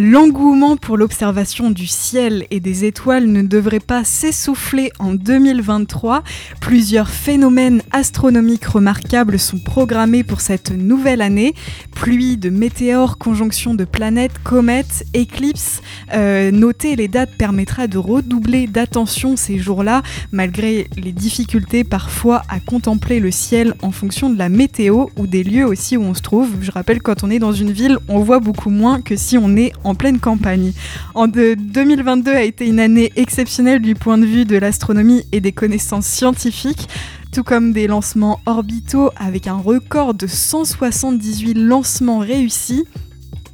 L'engouement 0.00 0.78
pour 0.78 0.96
l'observation 0.96 1.70
du 1.70 1.86
ciel 1.86 2.46
et 2.50 2.60
des 2.60 2.86
étoiles 2.86 3.26
ne 3.26 3.42
devrait 3.42 3.78
pas 3.78 4.04
s'essouffler 4.04 4.90
en 4.98 5.12
2023. 5.12 6.22
Plusieurs 6.62 7.10
phénomènes 7.10 7.82
astronomiques 7.90 8.64
remarquables 8.64 9.38
sont 9.38 9.58
programmés 9.58 10.24
pour 10.24 10.40
cette 10.40 10.70
nouvelle 10.70 11.20
année. 11.20 11.54
Pluie 11.94 12.38
de 12.38 12.48
météores, 12.48 13.18
conjonction 13.18 13.74
de 13.74 13.84
planètes, 13.84 14.32
comètes, 14.42 15.04
éclipses. 15.12 15.82
Euh, 16.14 16.50
noter 16.50 16.96
les 16.96 17.08
dates 17.08 17.36
permettra 17.36 17.86
de 17.86 17.98
redoubler 17.98 18.68
d'attention 18.68 19.36
ces 19.36 19.58
jours-là, 19.58 20.02
malgré 20.30 20.88
les 20.96 21.12
difficultés 21.12 21.84
parfois 21.84 22.44
à 22.48 22.60
contempler 22.60 23.20
le 23.20 23.30
ciel 23.30 23.74
en 23.82 23.90
fonction 23.90 24.30
de 24.30 24.38
la 24.38 24.48
météo 24.48 25.08
ou 25.18 25.26
des 25.26 25.44
lieux 25.44 25.66
aussi 25.66 25.98
où 25.98 26.02
on 26.02 26.14
se 26.14 26.22
trouve. 26.22 26.48
Je 26.62 26.70
rappelle, 26.70 27.02
quand 27.02 27.24
on 27.24 27.30
est 27.30 27.38
dans 27.38 27.52
une 27.52 27.72
ville, 27.72 27.98
on 28.08 28.20
voit 28.20 28.40
beaucoup 28.40 28.70
moins 28.70 29.02
que 29.02 29.16
si 29.16 29.36
on 29.36 29.54
est 29.54 29.74
en 29.84 29.94
pleine 29.94 30.20
campagne. 30.20 30.72
En 31.14 31.28
de 31.28 31.54
2022 31.54 32.32
a 32.32 32.42
été 32.42 32.66
une 32.66 32.80
année 32.80 33.12
exceptionnelle 33.16 33.80
du 33.80 33.94
point 33.94 34.18
de 34.18 34.26
vue 34.26 34.44
de 34.44 34.56
l'astronomie 34.56 35.24
et 35.32 35.40
des 35.40 35.52
connaissances 35.52 36.06
scientifiques 36.06 36.88
tout 37.32 37.42
comme 37.42 37.72
des 37.72 37.86
lancements 37.86 38.40
orbitaux 38.44 39.10
avec 39.16 39.46
un 39.46 39.56
record 39.56 40.12
de 40.12 40.26
178 40.26 41.54
lancements 41.54 42.18
réussis 42.18 42.84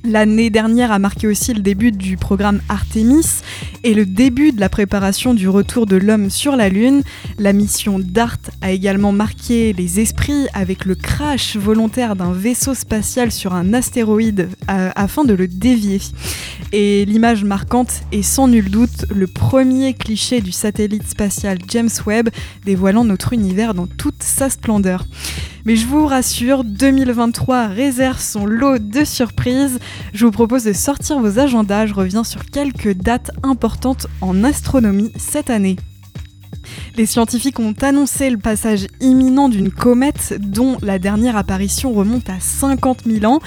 L'année 0.04 0.48
dernière 0.48 0.92
a 0.92 0.98
marqué 0.98 1.26
aussi 1.26 1.52
le 1.52 1.60
début 1.60 1.90
du 1.90 2.16
programme 2.16 2.60
Artemis 2.68 3.42
et 3.82 3.94
le 3.94 4.06
début 4.06 4.52
de 4.52 4.60
la 4.60 4.68
préparation 4.68 5.34
du 5.34 5.48
retour 5.48 5.86
de 5.86 5.96
l'homme 5.96 6.30
sur 6.30 6.54
la 6.56 6.68
Lune. 6.68 7.02
La 7.38 7.52
mission 7.52 7.98
DART 7.98 8.38
a 8.60 8.70
également 8.70 9.12
marqué 9.12 9.72
les 9.72 10.00
esprits 10.00 10.46
avec 10.54 10.84
le 10.84 10.94
crash 10.94 11.56
volontaire 11.56 12.14
d'un 12.14 12.32
vaisseau 12.32 12.74
spatial 12.74 13.32
sur 13.32 13.54
un 13.54 13.74
astéroïde 13.74 14.48
euh, 14.70 14.90
afin 14.94 15.24
de 15.24 15.34
le 15.34 15.48
dévier. 15.48 16.00
Et 16.72 17.04
l'image 17.04 17.44
marquante 17.44 18.02
est 18.12 18.22
sans 18.22 18.46
nul 18.46 18.70
doute 18.70 19.06
le 19.10 19.26
premier 19.26 19.94
cliché 19.94 20.40
du 20.40 20.52
satellite 20.52 21.08
spatial 21.08 21.58
James 21.68 21.90
Webb 22.06 22.28
dévoilant 22.64 23.04
notre 23.04 23.32
univers 23.32 23.74
dans 23.74 23.86
toute 23.86 24.22
sa 24.22 24.48
splendeur. 24.48 25.04
Mais 25.64 25.76
je 25.76 25.86
vous 25.86 26.06
rassure, 26.06 26.64
2023 26.64 27.66
réserve 27.66 28.18
son 28.20 28.46
lot 28.46 28.78
de 28.78 29.04
surprises. 29.04 29.78
Je 30.12 30.24
vous 30.24 30.32
propose 30.32 30.64
de 30.64 30.72
sortir 30.72 31.18
vos 31.20 31.38
agendas. 31.38 31.86
Je 31.86 31.94
reviens 31.94 32.24
sur 32.24 32.44
quelques 32.46 32.94
dates 32.94 33.30
importantes 33.42 34.06
en 34.20 34.44
astronomie 34.44 35.12
cette 35.16 35.50
année. 35.50 35.76
Les 36.96 37.06
scientifiques 37.06 37.60
ont 37.60 37.74
annoncé 37.80 38.30
le 38.30 38.38
passage 38.38 38.86
imminent 39.00 39.48
d'une 39.48 39.70
comète 39.70 40.34
dont 40.40 40.76
la 40.82 40.98
dernière 40.98 41.36
apparition 41.36 41.92
remonte 41.92 42.28
à 42.28 42.40
50 42.40 43.04
000 43.06 43.24
ans. 43.32 43.40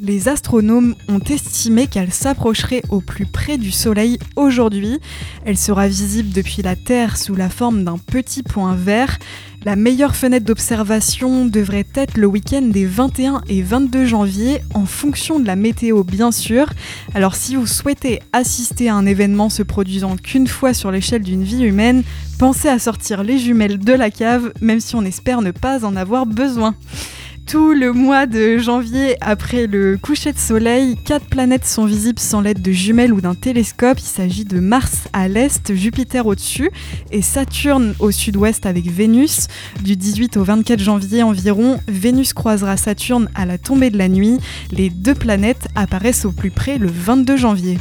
Les 0.00 0.26
astronomes 0.26 0.96
ont 1.08 1.20
estimé 1.20 1.86
qu'elle 1.86 2.12
s'approcherait 2.12 2.82
au 2.88 3.00
plus 3.00 3.26
près 3.26 3.58
du 3.58 3.70
Soleil 3.70 4.18
aujourd'hui. 4.34 4.98
Elle 5.44 5.56
sera 5.56 5.86
visible 5.86 6.30
depuis 6.30 6.62
la 6.62 6.74
Terre 6.74 7.16
sous 7.16 7.36
la 7.36 7.48
forme 7.48 7.84
d'un 7.84 7.98
petit 7.98 8.42
point 8.42 8.74
vert. 8.74 9.20
La 9.64 9.76
meilleure 9.76 10.16
fenêtre 10.16 10.46
d'observation 10.46 11.46
devrait 11.46 11.86
être 11.94 12.18
le 12.18 12.26
week-end 12.26 12.62
des 12.62 12.86
21 12.86 13.42
et 13.48 13.62
22 13.62 14.04
janvier 14.04 14.60
en 14.74 14.84
fonction 14.84 15.38
de 15.38 15.46
la 15.46 15.54
météo 15.54 16.02
bien 16.02 16.32
sûr. 16.32 16.70
Alors 17.14 17.36
si 17.36 17.54
vous 17.54 17.68
souhaitez 17.68 18.18
assister 18.32 18.88
à 18.88 18.96
un 18.96 19.06
événement 19.06 19.48
se 19.48 19.62
produisant 19.62 20.16
qu'une 20.16 20.48
fois 20.48 20.74
sur 20.74 20.90
l'échelle 20.90 21.22
d'une 21.22 21.44
vie 21.44 21.62
humaine, 21.62 22.02
pensez 22.40 22.68
à 22.68 22.80
sortir 22.80 23.22
les 23.22 23.38
jumelles 23.38 23.78
de 23.78 23.92
la 23.92 24.10
cave 24.10 24.52
même 24.60 24.80
si 24.80 24.96
on 24.96 25.02
espère 25.02 25.40
ne 25.40 25.52
pas 25.52 25.84
en 25.84 25.94
avoir 25.94 26.26
besoin. 26.26 26.74
Tout 27.46 27.72
le 27.74 27.92
mois 27.92 28.26
de 28.26 28.56
janvier, 28.56 29.16
après 29.20 29.66
le 29.66 29.98
coucher 30.00 30.32
de 30.32 30.38
soleil, 30.38 30.96
quatre 31.04 31.26
planètes 31.26 31.66
sont 31.66 31.84
visibles 31.84 32.18
sans 32.18 32.40
l'aide 32.40 32.62
de 32.62 32.72
jumelles 32.72 33.12
ou 33.12 33.20
d'un 33.20 33.34
télescope. 33.34 33.98
Il 34.00 34.06
s'agit 34.06 34.44
de 34.44 34.60
Mars 34.60 35.08
à 35.12 35.28
l'est, 35.28 35.74
Jupiter 35.74 36.26
au-dessus 36.26 36.70
et 37.12 37.20
Saturne 37.20 37.94
au 37.98 38.10
sud-ouest 38.10 38.64
avec 38.64 38.86
Vénus. 38.86 39.48
Du 39.82 39.94
18 39.94 40.38
au 40.38 40.44
24 40.44 40.80
janvier 40.80 41.22
environ, 41.22 41.80
Vénus 41.86 42.32
croisera 42.32 42.76
Saturne 42.76 43.28
à 43.34 43.44
la 43.44 43.58
tombée 43.58 43.90
de 43.90 43.98
la 43.98 44.08
nuit. 44.08 44.38
Les 44.72 44.88
deux 44.88 45.14
planètes 45.14 45.68
apparaissent 45.74 46.24
au 46.24 46.32
plus 46.32 46.50
près 46.50 46.78
le 46.78 46.88
22 46.88 47.36
janvier. 47.36 47.78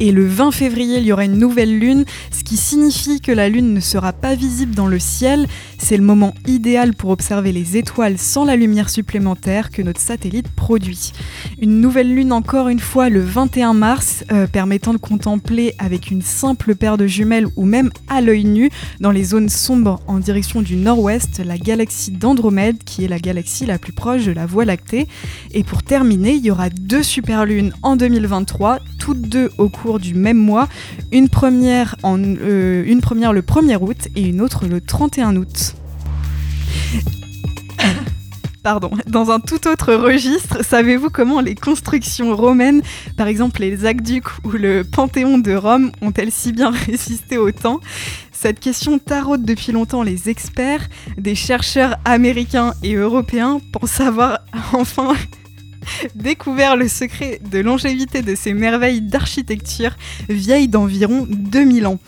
Et 0.00 0.10
le 0.10 0.26
20 0.26 0.50
février, 0.50 0.98
il 0.98 1.04
y 1.04 1.12
aura 1.12 1.24
une 1.24 1.38
nouvelle 1.38 1.78
lune, 1.78 2.04
ce 2.32 2.42
qui 2.42 2.56
signifie 2.56 3.20
que 3.20 3.30
la 3.30 3.48
lune 3.48 3.72
ne 3.72 3.80
sera 3.80 4.12
pas 4.12 4.34
visible 4.34 4.74
dans 4.74 4.88
le 4.88 4.98
ciel. 4.98 5.46
C'est 5.84 5.98
le 5.98 6.02
moment 6.02 6.32
idéal 6.46 6.94
pour 6.94 7.10
observer 7.10 7.52
les 7.52 7.76
étoiles 7.76 8.16
sans 8.16 8.46
la 8.46 8.56
lumière 8.56 8.88
supplémentaire 8.88 9.70
que 9.70 9.82
notre 9.82 10.00
satellite 10.00 10.48
produit. 10.48 11.12
Une 11.60 11.82
nouvelle 11.82 12.08
lune 12.08 12.32
encore 12.32 12.68
une 12.68 12.78
fois 12.80 13.10
le 13.10 13.20
21 13.20 13.74
mars, 13.74 14.24
euh, 14.32 14.46
permettant 14.46 14.94
de 14.94 14.98
contempler 14.98 15.74
avec 15.78 16.10
une 16.10 16.22
simple 16.22 16.74
paire 16.74 16.96
de 16.96 17.06
jumelles 17.06 17.48
ou 17.56 17.66
même 17.66 17.90
à 18.08 18.22
l'œil 18.22 18.46
nu 18.46 18.70
dans 19.00 19.10
les 19.10 19.24
zones 19.24 19.50
sombres 19.50 20.00
en 20.06 20.20
direction 20.20 20.62
du 20.62 20.76
nord-ouest 20.76 21.42
la 21.44 21.58
galaxie 21.58 22.12
d'Andromède 22.12 22.82
qui 22.82 23.04
est 23.04 23.08
la 23.08 23.18
galaxie 23.18 23.66
la 23.66 23.78
plus 23.78 23.92
proche 23.92 24.24
de 24.24 24.32
la 24.32 24.46
Voie 24.46 24.64
lactée. 24.64 25.06
Et 25.52 25.64
pour 25.64 25.82
terminer, 25.82 26.32
il 26.32 26.46
y 26.46 26.50
aura 26.50 26.70
deux 26.70 27.02
superlunes 27.02 27.74
en 27.82 27.96
2023, 27.96 28.78
toutes 28.98 29.20
deux 29.20 29.50
au 29.58 29.68
cours 29.68 30.00
du 30.00 30.14
même 30.14 30.38
mois, 30.38 30.66
une 31.12 31.28
première, 31.28 31.96
euh, 32.06 32.84
une 32.86 33.02
première 33.02 33.34
le 33.34 33.42
1er 33.42 33.76
août 33.82 34.08
et 34.16 34.22
une 34.22 34.40
autre 34.40 34.66
le 34.66 34.80
31 34.80 35.36
août. 35.36 35.73
Pardon. 38.64 38.90
Dans 39.06 39.30
un 39.30 39.40
tout 39.40 39.68
autre 39.68 39.92
registre, 39.92 40.64
savez-vous 40.64 41.10
comment 41.10 41.42
les 41.42 41.54
constructions 41.54 42.34
romaines, 42.34 42.80
par 43.14 43.26
exemple 43.26 43.60
les 43.60 43.84
aqueducs 43.84 44.42
ou 44.42 44.52
le 44.52 44.84
Panthéon 44.84 45.36
de 45.36 45.54
Rome, 45.54 45.92
ont-elles 46.00 46.32
si 46.32 46.52
bien 46.52 46.70
résisté 46.86 47.36
au 47.36 47.52
temps? 47.52 47.80
Cette 48.32 48.60
question 48.60 48.98
taraude 48.98 49.44
depuis 49.44 49.72
longtemps 49.72 50.02
les 50.02 50.30
experts, 50.30 50.88
des 51.18 51.34
chercheurs 51.34 51.96
américains 52.06 52.72
et 52.82 52.94
européens, 52.94 53.60
pour 53.70 53.86
savoir 53.86 54.38
enfin 54.72 55.12
découvert 56.14 56.74
le 56.74 56.88
secret 56.88 57.40
de 57.44 57.58
longévité 57.58 58.22
de 58.22 58.34
ces 58.34 58.54
merveilles 58.54 59.02
d'architecture 59.02 59.94
vieilles 60.30 60.68
d'environ 60.68 61.26
2000 61.28 61.86
ans. 61.86 61.98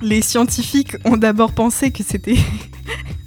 Les 0.00 0.22
scientifiques 0.22 0.96
ont 1.04 1.18
d'abord 1.18 1.52
pensé 1.52 1.90
que 1.90 2.02
c'était... 2.02 2.38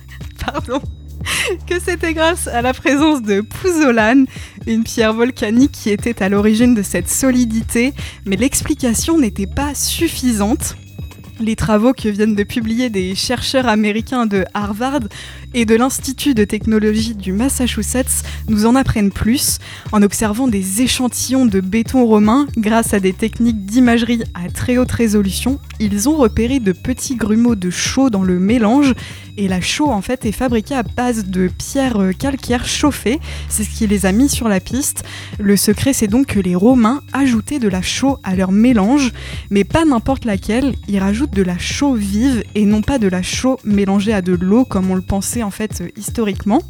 Que 1.67 1.79
c'était 1.79 2.13
grâce 2.13 2.47
à 2.47 2.61
la 2.61 2.73
présence 2.73 3.21
de 3.21 3.41
pouzzolane, 3.41 4.25
une 4.67 4.83
pierre 4.83 5.13
volcanique 5.13 5.71
qui 5.71 5.89
était 5.89 6.21
à 6.21 6.29
l'origine 6.29 6.75
de 6.75 6.83
cette 6.83 7.09
solidité, 7.09 7.93
mais 8.25 8.35
l'explication 8.35 9.17
n'était 9.17 9.47
pas 9.47 9.73
suffisante. 9.73 10.75
Les 11.39 11.55
travaux 11.55 11.93
que 11.93 12.07
viennent 12.07 12.35
de 12.35 12.43
publier 12.43 12.89
des 12.89 13.15
chercheurs 13.15 13.67
américains 13.67 14.25
de 14.25 14.45
Harvard 14.53 15.01
et 15.55 15.63
de 15.63 15.73
l'Institut 15.73 16.33
de 16.33 16.43
technologie 16.43 17.15
du 17.15 17.31
Massachusetts 17.31 18.23
nous 18.49 18.65
en 18.65 18.75
apprennent 18.75 19.09
plus 19.09 19.59
en 19.93 20.01
observant 20.03 20.49
des 20.49 20.81
échantillons 20.81 21.45
de 21.45 21.61
béton 21.61 22.05
romain 22.05 22.45
grâce 22.57 22.93
à 22.93 22.99
des 22.99 23.13
techniques 23.13 23.65
d'imagerie 23.65 24.21
à 24.33 24.49
très 24.49 24.77
haute 24.77 24.91
résolution. 24.91 25.59
Ils 25.79 26.09
ont 26.09 26.17
repéré 26.17 26.59
de 26.59 26.73
petits 26.73 27.15
grumeaux 27.15 27.55
de 27.55 27.69
chaux 27.69 28.09
dans 28.09 28.23
le 28.23 28.37
mélange 28.37 28.93
et 29.37 29.47
la 29.47 29.61
chaux 29.61 29.91
en 29.91 30.01
fait 30.01 30.25
est 30.25 30.31
fabriquée 30.31 30.75
à 30.75 30.83
base 30.83 31.25
de 31.25 31.47
pierres 31.47 32.01
euh, 32.01 32.11
calcaires 32.11 32.65
chauffées. 32.65 33.19
C'est 33.49 33.63
ce 33.63 33.69
qui 33.69 33.87
les 33.87 34.05
a 34.05 34.11
mis 34.11 34.29
sur 34.29 34.47
la 34.47 34.59
piste. 34.59 35.03
Le 35.39 35.55
secret 35.57 35.93
c'est 35.93 36.07
donc 36.07 36.27
que 36.27 36.39
les 36.39 36.55
Romains 36.55 37.01
ajoutaient 37.13 37.59
de 37.59 37.67
la 37.67 37.81
chaux 37.81 38.17
à 38.23 38.35
leur 38.35 38.51
mélange, 38.51 39.11
mais 39.49 39.63
pas 39.63 39.85
n'importe 39.85 40.25
laquelle. 40.25 40.75
Ils 40.87 40.99
rajoutent 40.99 41.33
de 41.33 41.43
la 41.43 41.57
chaux 41.57 41.93
vive 41.93 42.43
et 42.55 42.65
non 42.65 42.81
pas 42.81 42.99
de 42.99 43.07
la 43.07 43.21
chaux 43.21 43.59
mélangée 43.63 44.13
à 44.13 44.21
de 44.21 44.33
l'eau 44.33 44.65
comme 44.65 44.91
on 44.91 44.95
le 44.95 45.01
pensait 45.01 45.43
en 45.45 45.51
fait 45.51 45.81
euh, 45.81 45.89
historiquement. 45.95 46.61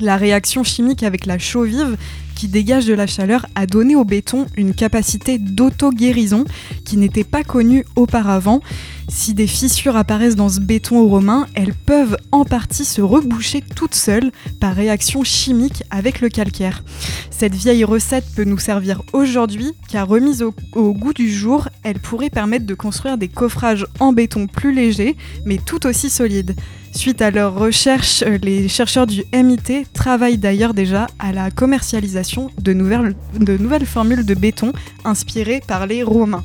La 0.00 0.16
réaction 0.16 0.64
chimique 0.64 1.02
avec 1.02 1.24
la 1.24 1.38
chaux 1.38 1.62
vive 1.62 1.96
qui 2.34 2.48
dégage 2.48 2.86
de 2.86 2.94
la 2.94 3.06
chaleur 3.06 3.46
a 3.54 3.66
donné 3.66 3.94
au 3.94 4.04
béton 4.04 4.46
une 4.56 4.74
capacité 4.74 5.38
d'auto-guérison 5.38 6.44
qui 6.84 6.96
n'était 6.96 7.24
pas 7.24 7.44
connue 7.44 7.84
auparavant. 7.94 8.60
Si 9.08 9.34
des 9.34 9.46
fissures 9.46 9.96
apparaissent 9.96 10.34
dans 10.34 10.48
ce 10.48 10.60
béton 10.60 11.06
romain, 11.06 11.46
elles 11.54 11.74
peuvent 11.74 12.16
en 12.32 12.44
partie 12.44 12.84
se 12.84 13.00
reboucher 13.00 13.62
toutes 13.76 13.94
seules 13.94 14.32
par 14.60 14.74
réaction 14.74 15.22
chimique 15.22 15.84
avec 15.90 16.20
le 16.20 16.28
calcaire. 16.28 16.82
Cette 17.30 17.54
vieille 17.54 17.84
recette 17.84 18.26
peut 18.34 18.44
nous 18.44 18.58
servir 18.58 19.02
aujourd'hui 19.12 19.72
car 19.88 20.08
remise 20.08 20.42
au, 20.42 20.52
goût 20.92 21.12
du 21.12 21.32
jour, 21.32 21.68
elle 21.82 22.00
pourrait 22.00 22.30
permettre 22.30 22.66
de 22.66 22.74
construire 22.74 23.18
des 23.18 23.28
coffrages 23.28 23.86
en 24.00 24.12
béton 24.12 24.46
plus 24.48 24.74
légers 24.74 25.16
mais 25.44 25.58
tout 25.58 25.86
aussi 25.86 26.10
solides. 26.10 26.56
Suite 26.94 27.22
à 27.22 27.32
leurs 27.32 27.54
recherches, 27.54 28.22
les 28.22 28.68
chercheurs 28.68 29.08
du 29.08 29.24
MIT 29.34 29.84
travaillent 29.92 30.38
d'ailleurs 30.38 30.74
déjà 30.74 31.08
à 31.18 31.32
la 31.32 31.50
commercialisation 31.50 32.50
de 32.58 32.72
nouvelles, 32.72 33.16
de 33.38 33.56
nouvelles 33.58 33.84
formules 33.84 34.24
de 34.24 34.34
béton 34.34 34.72
inspirées 35.04 35.60
par 35.66 35.86
les 35.86 36.04
Romains. 36.04 36.44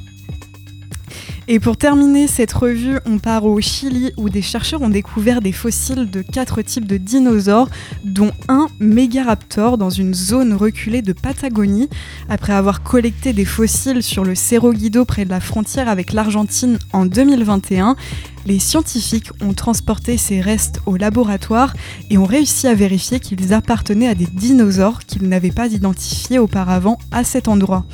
Et 1.51 1.59
pour 1.59 1.77
terminer 1.77 2.27
cette 2.27 2.53
revue, 2.53 2.99
on 3.07 3.17
part 3.17 3.45
au 3.45 3.59
Chili 3.59 4.11
où 4.17 4.29
des 4.29 4.43
chercheurs 4.43 4.83
ont 4.83 4.89
découvert 4.89 5.41
des 5.41 5.51
fossiles 5.51 6.07
de 6.07 6.21
quatre 6.21 6.61
types 6.61 6.85
de 6.85 6.97
dinosaures, 6.97 7.69
dont 8.03 8.31
un 8.47 8.67
Megaraptor 8.79 9.79
dans 9.79 9.89
une 9.89 10.13
zone 10.13 10.53
reculée 10.53 11.01
de 11.01 11.11
Patagonie. 11.11 11.89
Après 12.29 12.53
avoir 12.53 12.83
collecté 12.83 13.33
des 13.33 13.45
fossiles 13.45 14.03
sur 14.03 14.23
le 14.23 14.35
Cerro 14.35 14.73
Guido 14.73 15.05
près 15.05 15.25
de 15.25 15.31
la 15.31 15.39
frontière 15.39 15.89
avec 15.89 16.13
l'Argentine 16.13 16.77
en 16.93 17.07
2021, 17.07 17.95
les 18.45 18.59
scientifiques 18.59 19.29
ont 19.41 19.53
transporté 19.53 20.17
ces 20.17 20.41
restes 20.41 20.81
au 20.85 20.95
laboratoire 20.95 21.73
et 22.09 22.17
ont 22.17 22.25
réussi 22.25 22.67
à 22.67 22.73
vérifier 22.73 23.19
qu'ils 23.19 23.53
appartenaient 23.53 24.07
à 24.07 24.15
des 24.15 24.27
dinosaures 24.27 24.99
qu'ils 24.99 25.27
n'avaient 25.27 25.51
pas 25.51 25.67
identifiés 25.67 26.39
auparavant 26.39 26.97
à 27.11 27.23
cet 27.23 27.47
endroit. 27.47 27.85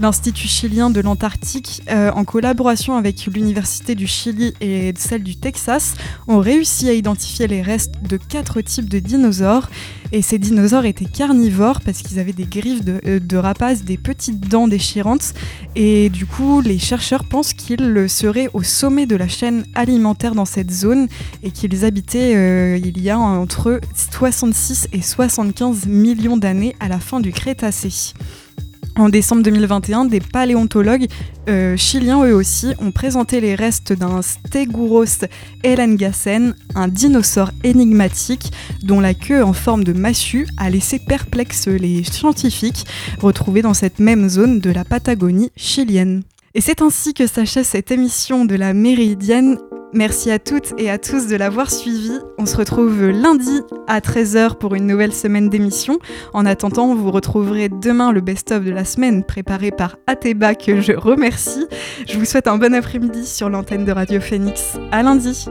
L'Institut 0.00 0.48
chilien 0.48 0.90
de 0.90 1.00
l'Antarctique, 1.00 1.82
euh, 1.88 2.10
en 2.10 2.24
collaboration 2.24 2.96
avec 2.96 3.26
l'Université 3.26 3.94
du 3.94 4.06
Chili 4.06 4.52
et 4.60 4.92
celle 4.96 5.22
du 5.22 5.36
Texas, 5.36 5.94
ont 6.26 6.40
réussi 6.40 6.88
à 6.88 6.92
identifier 6.92 7.46
les 7.46 7.62
restes 7.62 7.94
de 8.02 8.16
quatre 8.16 8.60
types 8.60 8.88
de 8.88 8.98
dinosaures. 8.98 9.70
Et 10.14 10.22
ces 10.22 10.38
dinosaures 10.38 10.84
étaient 10.84 11.06
carnivores 11.06 11.80
parce 11.80 12.00
qu'ils 12.00 12.20
avaient 12.20 12.32
des 12.32 12.44
griffes 12.44 12.84
de, 12.84 13.00
euh, 13.04 13.18
de 13.18 13.36
rapaces, 13.36 13.82
des 13.82 13.96
petites 13.96 14.48
dents 14.48 14.68
déchirantes. 14.68 15.34
Et 15.74 16.08
du 16.08 16.24
coup, 16.24 16.60
les 16.60 16.78
chercheurs 16.78 17.24
pensent 17.24 17.52
qu'ils 17.52 18.08
seraient 18.08 18.48
au 18.52 18.62
sommet 18.62 19.06
de 19.06 19.16
la 19.16 19.26
chaîne 19.26 19.64
alimentaire 19.74 20.36
dans 20.36 20.44
cette 20.44 20.70
zone 20.70 21.08
et 21.42 21.50
qu'ils 21.50 21.84
habitaient 21.84 22.36
euh, 22.36 22.78
il 22.80 23.02
y 23.02 23.10
a 23.10 23.18
entre 23.18 23.80
66 24.12 24.86
et 24.92 25.02
75 25.02 25.86
millions 25.86 26.36
d'années 26.36 26.76
à 26.78 26.86
la 26.86 27.00
fin 27.00 27.18
du 27.18 27.32
Crétacé. 27.32 28.14
En 28.96 29.08
décembre 29.08 29.42
2021, 29.42 30.04
des 30.04 30.20
paléontologues 30.20 31.08
euh, 31.48 31.76
chiliens 31.76 32.24
eux 32.24 32.34
aussi 32.34 32.74
ont 32.78 32.92
présenté 32.92 33.40
les 33.40 33.56
restes 33.56 33.92
d'un 33.92 34.22
Steguros 34.22 35.26
elangasen, 35.64 36.54
un 36.76 36.86
dinosaure 36.86 37.50
énigmatique 37.64 38.52
dont 38.84 39.00
la 39.00 39.14
queue 39.14 39.42
en 39.42 39.52
forme 39.52 39.82
de 39.82 39.92
massue 39.92 40.46
a 40.58 40.70
laissé 40.70 41.00
perplexes 41.00 41.66
les 41.66 42.04
scientifiques 42.04 42.86
retrouvés 43.20 43.62
dans 43.62 43.74
cette 43.74 43.98
même 43.98 44.28
zone 44.28 44.60
de 44.60 44.70
la 44.70 44.84
Patagonie 44.84 45.50
chilienne. 45.56 46.22
Et 46.54 46.60
c'est 46.60 46.80
ainsi 46.80 47.14
que 47.14 47.26
s'achève 47.26 47.64
cette 47.64 47.90
émission 47.90 48.44
de 48.44 48.54
la 48.54 48.74
Méridienne 48.74 49.58
Merci 49.94 50.32
à 50.32 50.40
toutes 50.40 50.74
et 50.76 50.90
à 50.90 50.98
tous 50.98 51.28
de 51.28 51.36
l'avoir 51.36 51.70
suivi. 51.70 52.10
On 52.36 52.46
se 52.46 52.56
retrouve 52.56 53.06
lundi 53.10 53.62
à 53.86 54.00
13h 54.00 54.56
pour 54.56 54.74
une 54.74 54.88
nouvelle 54.88 55.12
semaine 55.12 55.48
d'émission. 55.48 56.00
En 56.32 56.44
attendant, 56.46 56.96
vous 56.96 57.12
retrouverez 57.12 57.68
demain 57.68 58.10
le 58.10 58.20
best-of 58.20 58.64
de 58.64 58.72
la 58.72 58.84
semaine 58.84 59.22
préparé 59.22 59.70
par 59.70 59.96
Ateba 60.08 60.56
que 60.56 60.80
je 60.80 60.94
remercie. 60.94 61.66
Je 62.08 62.18
vous 62.18 62.24
souhaite 62.24 62.48
un 62.48 62.58
bon 62.58 62.74
après-midi 62.74 63.24
sur 63.24 63.48
l'antenne 63.48 63.84
de 63.84 63.92
Radio 63.92 64.20
Phoenix. 64.20 64.78
À 64.90 65.04
lundi. 65.04 65.46